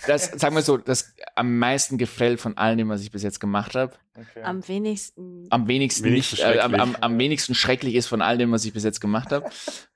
[0.06, 3.40] Das, sagen wir so, das am meisten gefällt von allem, dem, was ich bis jetzt
[3.40, 3.94] gemacht habe.
[4.16, 4.44] Okay.
[4.44, 5.48] Am wenigsten.
[5.50, 8.64] Am wenigsten, wenigsten nicht, äh, am, am, am, wenigsten schrecklich ist von all dem, was
[8.66, 9.50] ich bis jetzt gemacht habe.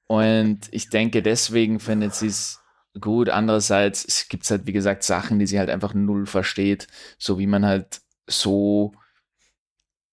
[0.08, 2.60] Und ich denke, deswegen findet sie es
[3.00, 3.30] gut.
[3.30, 6.88] Andererseits es gibt halt, wie gesagt, Sachen, die sie halt einfach null versteht.
[7.20, 8.94] So wie man halt so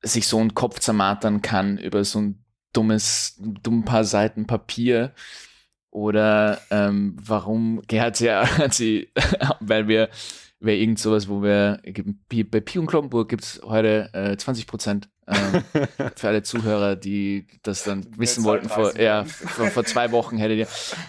[0.06, 5.12] sich so einen Kopf zermatern kann über so ein dummes, dumm paar Seiten Papier.
[5.90, 9.10] Oder ähm, warum hat sie, hat sie,
[9.60, 10.10] weil wir,
[10.60, 11.80] wäre irgend sowas, wo wir,
[12.50, 15.62] bei Pi und Kloppenburg gibt es heute äh, 20 Prozent ähm,
[16.14, 20.58] für alle Zuhörer, die das dann wissen wollten, vor, ja, vor, vor, zwei Wochen hättet
[20.58, 20.68] ihr.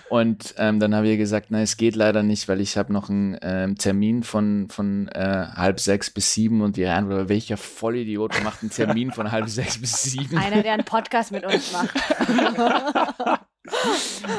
[0.10, 3.10] Und ähm, dann habe ich gesagt, nein, es geht leider nicht, weil ich habe noch
[3.10, 8.44] einen ähm, Termin von, von äh, halb sechs bis sieben und die Antwort, welcher Vollidiot
[8.44, 10.38] macht einen Termin von halb sechs bis sieben?
[10.38, 11.94] Einer, der einen Podcast mit uns macht.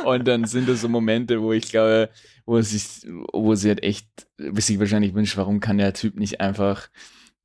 [0.04, 2.10] und dann sind das so Momente, wo ich glaube,
[2.46, 6.88] wo, sich, wo sie halt echt sich wahrscheinlich wünscht, warum kann der Typ nicht einfach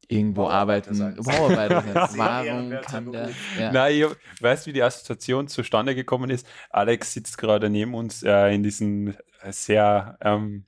[0.07, 1.15] irgendwo arbeiten.
[1.17, 1.83] Bauarbeiter
[2.15, 3.29] Warum kann der?
[3.59, 3.71] Ja.
[3.71, 6.47] Nein, ich weißt wie die Assoziation zustande gekommen ist?
[6.69, 9.15] Alex sitzt gerade neben uns äh, in diesem
[9.49, 10.65] sehr ähm,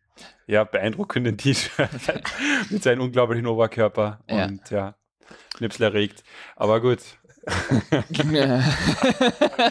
[0.47, 1.89] ja, beeindruckenden T-Shirt
[2.69, 4.45] mit seinem unglaublichen Oberkörper ja.
[4.45, 4.95] und ja,
[5.57, 6.23] Schnipsel erregt.
[6.55, 6.99] Aber gut,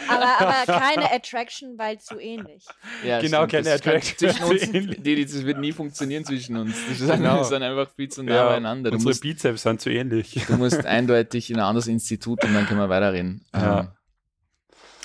[0.07, 2.65] aber, aber keine Attraction, weil zu ähnlich.
[3.03, 3.51] Ja, genau, stimmt.
[3.51, 4.17] keine das Attraction.
[4.17, 6.75] Zwischen uns, die, das wird nie funktionieren zwischen uns.
[6.87, 7.47] Das ist, genau.
[7.49, 8.91] dann einfach viel zu nah ja, beieinander.
[8.91, 10.45] Du unsere musst, Bizeps sind zu ähnlich.
[10.47, 13.45] Du musst eindeutig in ein anderes Institut und dann können wir weiterreden.
[13.53, 13.79] Ja.
[13.79, 13.87] Ähm,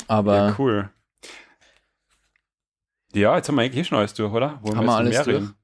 [0.07, 0.91] aber ja, cool.
[3.13, 4.61] Ja, jetzt haben wir eigentlich eh schon alles durch, oder?
[4.63, 5.37] Wollen haben wir, wir alles durch?
[5.37, 5.55] Reden?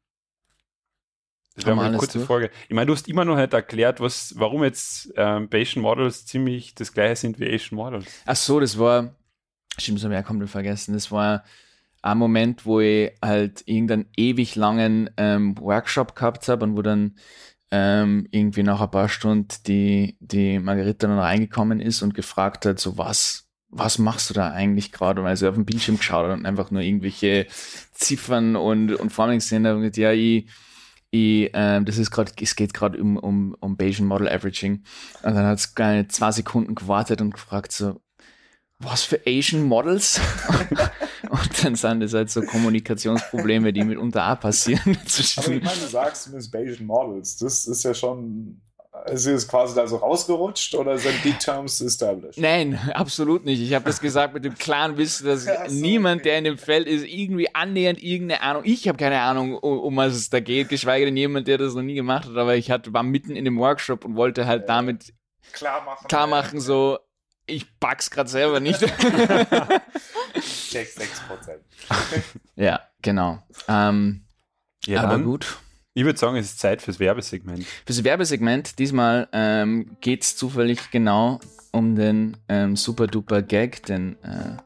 [1.56, 2.26] Das wäre mal eine kurze durch?
[2.26, 2.50] Frage.
[2.68, 6.74] Ich meine, du hast immer noch nicht erklärt, was, warum jetzt ähm, Bayesian Models ziemlich
[6.74, 8.06] das gleiche sind wie Asian Models.
[8.26, 9.16] Ach so, das war,
[9.78, 10.92] stimmt, das habe ich ja komplett vergessen.
[10.92, 11.44] Das war
[12.02, 17.16] ein Moment, wo ich halt irgendeinen ewig langen ähm, Workshop gehabt habe und wo dann
[17.70, 22.78] ähm, irgendwie nach ein paar Stunden die, die Margarita dann reingekommen ist und gefragt hat,
[22.78, 25.22] so was, was machst du da eigentlich gerade?
[25.22, 27.46] Und also auf dem Bildschirm geschaut und einfach nur irgendwelche
[27.92, 30.48] Ziffern und, und Formeln gesehen und ja, ich
[31.10, 34.82] ich, ähm, das ist gerade, es geht gerade um, um, um Bayesian Model Averaging.
[35.22, 38.00] Und dann hat es keine zwei Sekunden gewartet und gefragt so,
[38.78, 40.20] was für Asian Models?
[41.30, 44.82] und dann sind das halt so Kommunikationsprobleme, die mitunter auch passieren.
[45.36, 47.38] Aber ich meine, du sagst zumindest Bayesian Models.
[47.38, 48.60] Das ist ja schon
[49.04, 52.38] ist es quasi da so rausgerutscht oder sind die Terms established?
[52.38, 53.61] Nein, absolut nicht.
[53.61, 56.87] Ich habe das gesagt mit dem klaren Wissen, dass so, niemand, der in dem Feld
[56.87, 58.62] ist, irgendwie annähernd irgendeine Ahnung.
[58.64, 61.74] Ich habe keine Ahnung, um, um, was es da geht, geschweige denn jemand, der das
[61.74, 62.37] noch nie gemacht hat.
[62.37, 64.66] Aber ich hatte, war mitten in dem Workshop und wollte halt ja.
[64.66, 65.12] damit
[65.52, 66.09] klar machen.
[66.09, 66.98] Klar machen, so,
[67.46, 68.80] ich back's gerade selber nicht.
[70.40, 71.62] 6, 6 Prozent.
[72.56, 73.42] ja, genau.
[73.68, 74.26] Ähm,
[74.85, 75.59] ja, aber gut.
[75.96, 77.64] Ich würde sagen, es ist Zeit fürs Werbesegment.
[77.87, 81.40] Fürs Werbesegment, diesmal ähm, geht es zufällig genau
[81.72, 84.59] um den ähm, super duper Gag, den äh,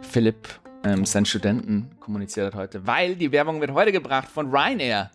[0.00, 0.48] Philipp
[0.82, 5.10] ähm, seinen Studenten kommuniziert hat heute, weil die Werbung wird heute gebracht von Ryanair.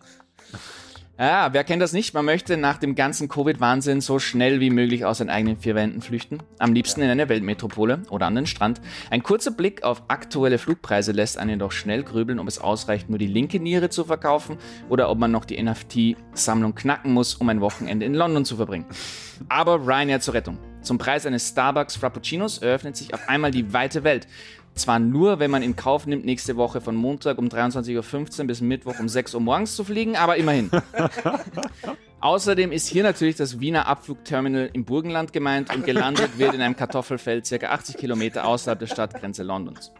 [1.20, 2.14] Ja, wer kennt das nicht?
[2.14, 6.00] Man möchte nach dem ganzen Covid-Wahnsinn so schnell wie möglich aus seinen eigenen vier Wänden
[6.00, 6.38] flüchten.
[6.60, 8.80] Am liebsten in eine Weltmetropole oder an den Strand.
[9.10, 13.18] Ein kurzer Blick auf aktuelle Flugpreise lässt einen doch schnell grübeln, ob es ausreicht, nur
[13.18, 17.60] die linke Niere zu verkaufen oder ob man noch die NFT-Sammlung knacken muss, um ein
[17.60, 18.86] Wochenende in London zu verbringen.
[19.48, 20.58] Aber Ryanair zur Rettung.
[20.82, 24.28] Zum Preis eines Starbucks Frappuccinos eröffnet sich auf einmal die weite Welt.
[24.78, 28.60] Zwar nur, wenn man in Kauf nimmt, nächste Woche von Montag um 23.15 Uhr bis
[28.60, 30.70] Mittwoch um 6 Uhr morgens zu fliegen, aber immerhin.
[32.20, 36.76] Außerdem ist hier natürlich das Wiener Abflugterminal im Burgenland gemeint und gelandet wird in einem
[36.76, 39.92] Kartoffelfeld circa 80 Kilometer außerhalb der Stadtgrenze Londons.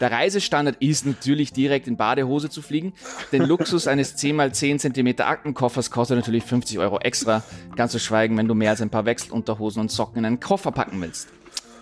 [0.00, 2.94] Der Reisestandard ist natürlich direkt in Badehose zu fliegen.
[3.32, 7.42] Den Luxus eines 10 x 10 cm Aktenkoffers kostet natürlich 50 Euro extra,
[7.76, 10.72] ganz zu schweigen, wenn du mehr als ein paar Wechselunterhosen und Socken in einen Koffer
[10.72, 11.28] packen willst.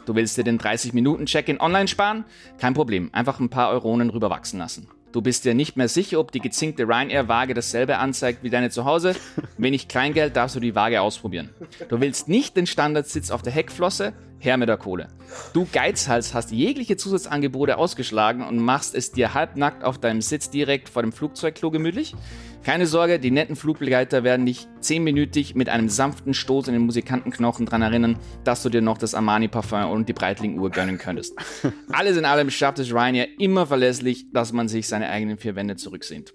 [0.06, 2.24] Du willst dir den 30-Minuten-Check-in online sparen?
[2.60, 4.86] Kein Problem, einfach ein paar Euronen rüber wachsen lassen.
[5.10, 8.84] Du bist dir nicht mehr sicher, ob die gezinkte Ryanair-Waage dasselbe anzeigt wie deine zu
[8.84, 9.16] Hause.
[9.58, 11.50] Wenig Kleingeld darfst du die Waage ausprobieren.
[11.88, 14.12] Du willst nicht den Standardsitz auf der Heckflosse?
[14.38, 15.08] Her mit der Kohle.
[15.54, 20.90] Du Geizhals hast jegliche Zusatzangebote ausgeschlagen und machst es dir halbnackt auf deinem Sitz direkt
[20.90, 22.14] vor dem Flugzeugklo gemütlich?
[22.62, 27.64] Keine Sorge, die netten Flugbegleiter werden dich zehnminütig mit einem sanften Stoß in den Musikantenknochen
[27.64, 31.34] dran erinnern, dass du dir noch das Armani Parfum und die Breitling-Uhr gönnen könntest.
[31.92, 35.76] Alles in allem schafft es Ryanair immer verlässlich, dass man sich seine eigenen vier Wände
[35.76, 36.34] zurücksehnt.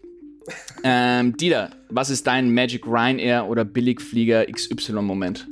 [0.84, 5.48] Ähm, Dieter, was ist dein Magic Ryanair oder Billigflieger XY-Moment?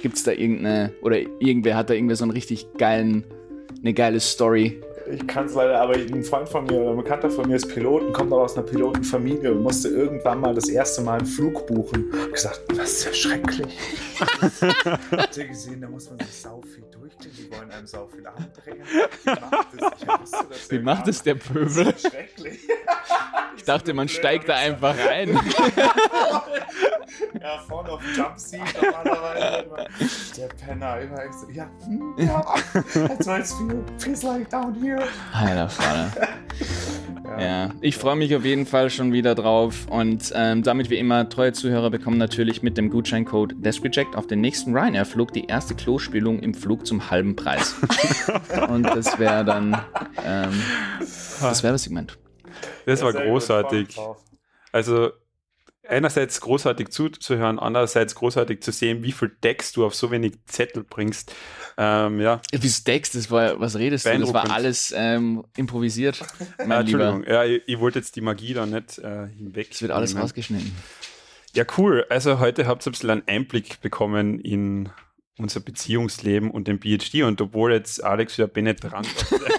[0.00, 3.24] Gibt's da irgendeine, oder irgendwer hat da irgendwie so einen richtig geilen,
[3.82, 7.30] eine geile Story, ich kann es leider, aber ein Freund von mir oder ein Bekannter
[7.30, 11.02] von mir ist Piloten, kommt auch aus einer Pilotenfamilie und musste irgendwann mal das erste
[11.02, 12.12] Mal einen Flug buchen.
[12.26, 13.78] Ich gesagt, was ist ja schrecklich.
[15.10, 16.84] Habt ihr gesehen, da muss man sich sau viel
[17.24, 18.86] durchgehen, die wollen einem sau viel andrängen.
[18.86, 19.80] Wie macht es?
[20.00, 21.84] Ich wusste, Wie macht es der Pöbel?
[21.84, 22.60] Das ist schrecklich.
[23.54, 25.28] Ich dachte, man steigt da einfach rein.
[27.40, 29.90] ja, vorne auf Jumpseat normalerweise.
[30.36, 32.42] Der Penner immer so, ja, hm, ja,
[32.94, 35.06] that's why it feels like down here.
[35.34, 36.28] Alter Vater.
[37.40, 37.70] Ja.
[37.80, 41.52] ich freue mich auf jeden Fall schon wieder drauf und ähm, damit wie immer, treue
[41.52, 46.54] Zuhörer bekommen natürlich mit dem Gutscheincode DeskReject auf den nächsten Ryanair-Flug die erste Klospülung im
[46.54, 47.74] Flug zum halben Preis.
[48.68, 49.80] und das wäre dann
[50.24, 50.62] ähm,
[51.40, 52.18] das Werbesegment.
[52.86, 53.96] Das war großartig.
[54.72, 55.10] Also
[55.88, 60.84] einerseits großartig zuzuhören, andererseits großartig zu sehen, wie viel Text du auf so wenig Zettel
[60.84, 61.34] bringst.
[61.76, 62.40] Ähm, ja.
[62.52, 64.18] Wie Text, das war, was redest du?
[64.18, 66.20] Das war alles ähm, improvisiert.
[66.58, 69.68] Mein ja, Entschuldigung, ja, ich, ich, wollte jetzt die Magie da nicht äh, hinweg.
[69.72, 70.72] Es wird alles rausgeschnitten.
[71.54, 72.06] Ja, cool.
[72.08, 74.88] Also heute habt ihr ein bisschen einen Einblick bekommen in
[75.38, 79.08] unser Beziehungsleben und den PhD und obwohl jetzt Alex wieder penetrant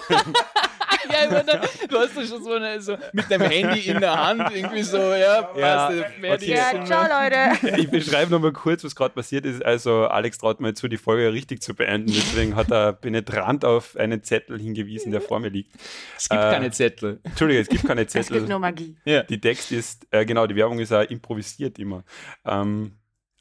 [1.12, 4.54] ja, meine, du hast doch schon so, eine, so mit dem Handy in der Hand
[4.54, 6.50] irgendwie so, ja, ja, okay.
[6.50, 7.80] ja ciao Leute.
[7.80, 9.64] Ich beschreibe nochmal kurz, was gerade passiert ist.
[9.64, 12.12] Also Alex traut mir zu, die Folge richtig zu beenden.
[12.12, 15.74] Deswegen hat er penetrant auf einen Zettel hingewiesen, der vor mir liegt.
[16.16, 17.20] Es gibt äh, keine Zettel.
[17.22, 18.36] Entschuldige, es gibt keine Zettel.
[18.36, 18.96] Es gibt nur Magie.
[19.04, 19.22] Ja.
[19.22, 22.04] Die Text ist, äh, genau, die Werbung ist auch improvisiert immer.
[22.44, 22.92] Ähm,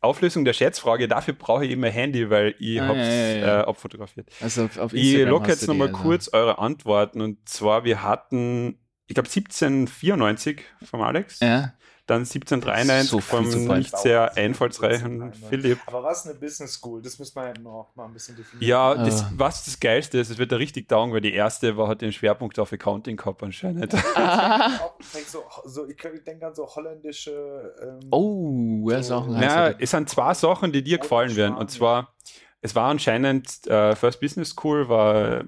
[0.03, 3.61] Auflösung der Schätzfrage, dafür brauche ich immer Handy, weil ich ah, habe es ja, ja,
[3.61, 4.29] Äh, abfotografiert.
[4.41, 6.01] Also auf, auf ich locke jetzt nochmal also.
[6.01, 11.39] kurz eure Antworten und zwar, wir hatten, ich glaube 1794 vom Alex.
[11.39, 11.73] Ja.
[12.05, 15.79] Dann 1793 so vom nicht sehr einfallsreichen Philipp.
[15.85, 17.01] Aber was eine Business School?
[17.01, 18.67] Das müssen wir ja noch mal ein bisschen definieren.
[18.67, 19.25] Ja, das, uh.
[19.37, 22.11] was das Geilste ist, es wird da richtig taugen, weil die erste war, hat den
[22.11, 23.93] Schwerpunkt auf Accounting gehabt anscheinend.
[25.27, 27.73] so, so, ich, ich denke an so holländische.
[27.81, 28.51] Ähm, oh,
[28.89, 29.41] so, Sachen.
[29.41, 31.55] Ja, es sind zwei Sachen, die dir gefallen werden.
[31.55, 32.15] Und zwar,
[32.61, 35.43] es war anscheinend äh, First Business School, war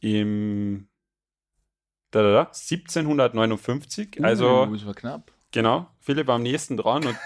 [0.00, 0.88] im
[2.10, 4.18] da, da, da, 1759.
[4.18, 5.32] Uh, also, das war knapp.
[5.50, 7.16] Genau, Philipp war am nächsten dran und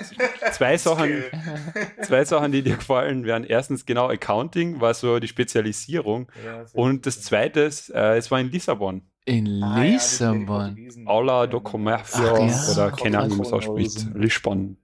[0.52, 1.24] zwei Sachen,
[2.02, 3.42] zwei Sachen, die dir gefallen wären.
[3.42, 8.51] Erstens genau Accounting war so die Spezialisierung ja, und das zweite, äh, es war in
[8.51, 9.03] Lissabon.
[9.24, 10.76] In ah, Lissabon.
[10.76, 12.72] Ja, Aula do Commercio ja.
[12.72, 14.07] oder keine Ahnung, wie man es ausspricht.
[14.14, 14.76] Lisbon.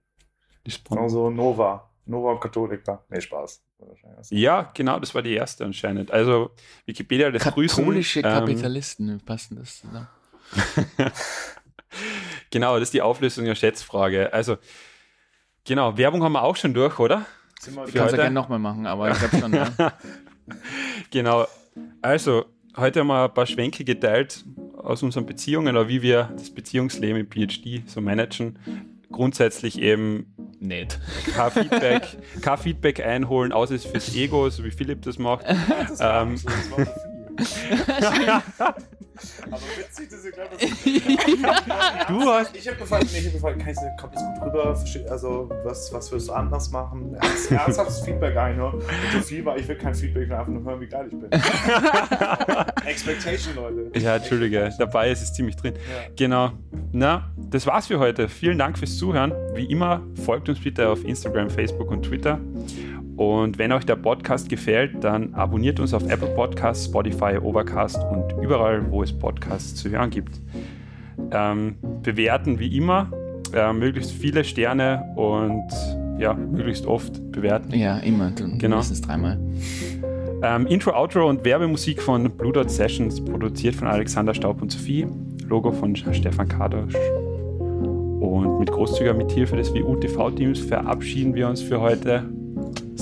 [0.65, 0.97] Lisbon.
[0.97, 1.89] Also Nova.
[2.05, 3.03] Nova Catholica.
[3.09, 3.61] Nee, Spaß.
[4.31, 6.11] Ja, genau, das war die erste anscheinend.
[6.11, 6.51] Also
[6.85, 10.07] Wikipedia das Katholische Grüßen, Kapitalisten ähm, passen das zusammen.
[12.49, 14.33] genau, das ist die Auflösung der Schätzfrage.
[14.33, 14.57] Also,
[15.65, 17.25] genau, Werbung haben wir auch schon durch, oder?
[17.65, 19.69] Ich kann es ja gerne nochmal machen, aber ich glaube schon, ja.
[21.11, 21.45] genau.
[22.01, 22.45] Also,
[22.75, 24.45] heute haben wir ein paar Schwenke geteilt
[24.77, 28.57] aus unseren Beziehungen, oder wie wir das Beziehungsleben im PhD so managen.
[29.11, 30.99] Grundsätzlich eben nicht.
[31.35, 35.45] Kein Feedback, kein Feedback einholen, außer es fürs Ego, so wie Philipp das macht.
[35.89, 36.35] Das ähm,
[39.45, 42.55] Aber witzig, dass ihr glaubt, dass Du hast.
[42.55, 44.79] Ich habe gefragt, ich hab gefragt, kann ich, kommt das gut rüber?
[45.09, 47.15] Also, was, was würdest du anders machen?
[47.49, 48.81] Ernsthaftes Feedback einhören.
[49.13, 51.29] So viel war, ich will kein Feedback, einfach nur hören, wie geil ich bin.
[52.85, 53.99] Expectation, Leute.
[53.99, 55.75] Ja, Entschuldige, dabei ist es ziemlich drin.
[55.75, 56.11] Ja.
[56.15, 56.51] Genau.
[56.91, 58.29] Na, das war's für heute.
[58.29, 59.33] Vielen Dank fürs Zuhören.
[59.53, 62.39] Wie immer, folgt uns bitte auf Instagram, Facebook und Twitter.
[63.19, 68.41] Und wenn euch der Podcast gefällt, dann abonniert uns auf Apple Podcasts, Spotify, Overcast und
[68.41, 70.39] überall, wo es Podcasts zu hören gibt.
[71.31, 73.11] Ähm, bewerten wie immer,
[73.53, 75.67] äh, möglichst viele Sterne und
[76.17, 77.77] ja, möglichst oft bewerten.
[77.77, 78.55] Ja, immer, genau.
[78.55, 79.37] mindestens dreimal.
[80.41, 85.07] Ähm, Intro, Outro und Werbemusik von Blue Dot Sessions, produziert von Alexander Staub und Sophie.
[85.45, 86.95] Logo von Stefan Kadosch.
[88.21, 92.23] Und mit großzügiger Mithilfe des WU-TV-Teams verabschieden wir uns für heute.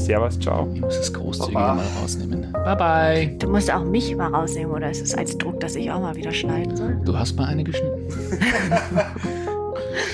[0.08, 0.72] Servus, ciao.
[0.74, 2.54] Ich muss das großzügige mal rausnehmen.
[2.54, 3.38] Bye bye.
[3.40, 6.16] Du musst auch mich mal rausnehmen, oder ist es als Druck, dass ich auch mal
[6.16, 7.02] wieder schneiden soll?
[7.04, 8.08] Du hast mal eine geschnitten.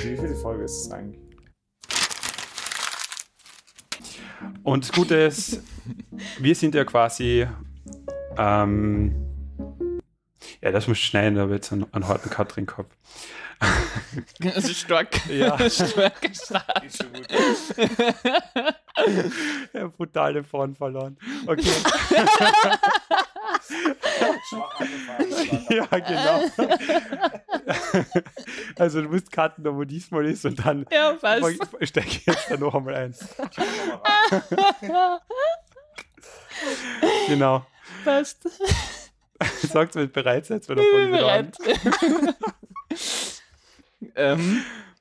[0.03, 1.21] Wie viele Folge ist es eigentlich?
[4.63, 5.61] Und das Gute ist,
[6.39, 7.45] wir sind ja quasi.
[8.35, 9.13] Ähm,
[10.63, 12.91] ja, das muss schneiden, da habe ich jetzt einen, einen harten Cut drin gehabt.
[14.39, 15.25] Das ist stark.
[15.27, 15.57] Ja.
[15.69, 16.85] stark gesagt.
[16.85, 17.27] Ist schon gut.
[19.73, 21.17] ja, brutal den Faden verloren.
[21.47, 21.63] Okay.
[25.69, 26.43] ja, genau.
[28.77, 31.17] also du musst cutten, wo diesmal ist und dann ja,
[31.81, 33.15] stecke ich jetzt da noch einmal ein.
[37.27, 37.65] genau.
[38.03, 38.47] Passt.
[39.61, 41.57] Sagt, wenn ihr bereit seid, wenn ihr wieder bereit.
[44.15, 44.61] ähm,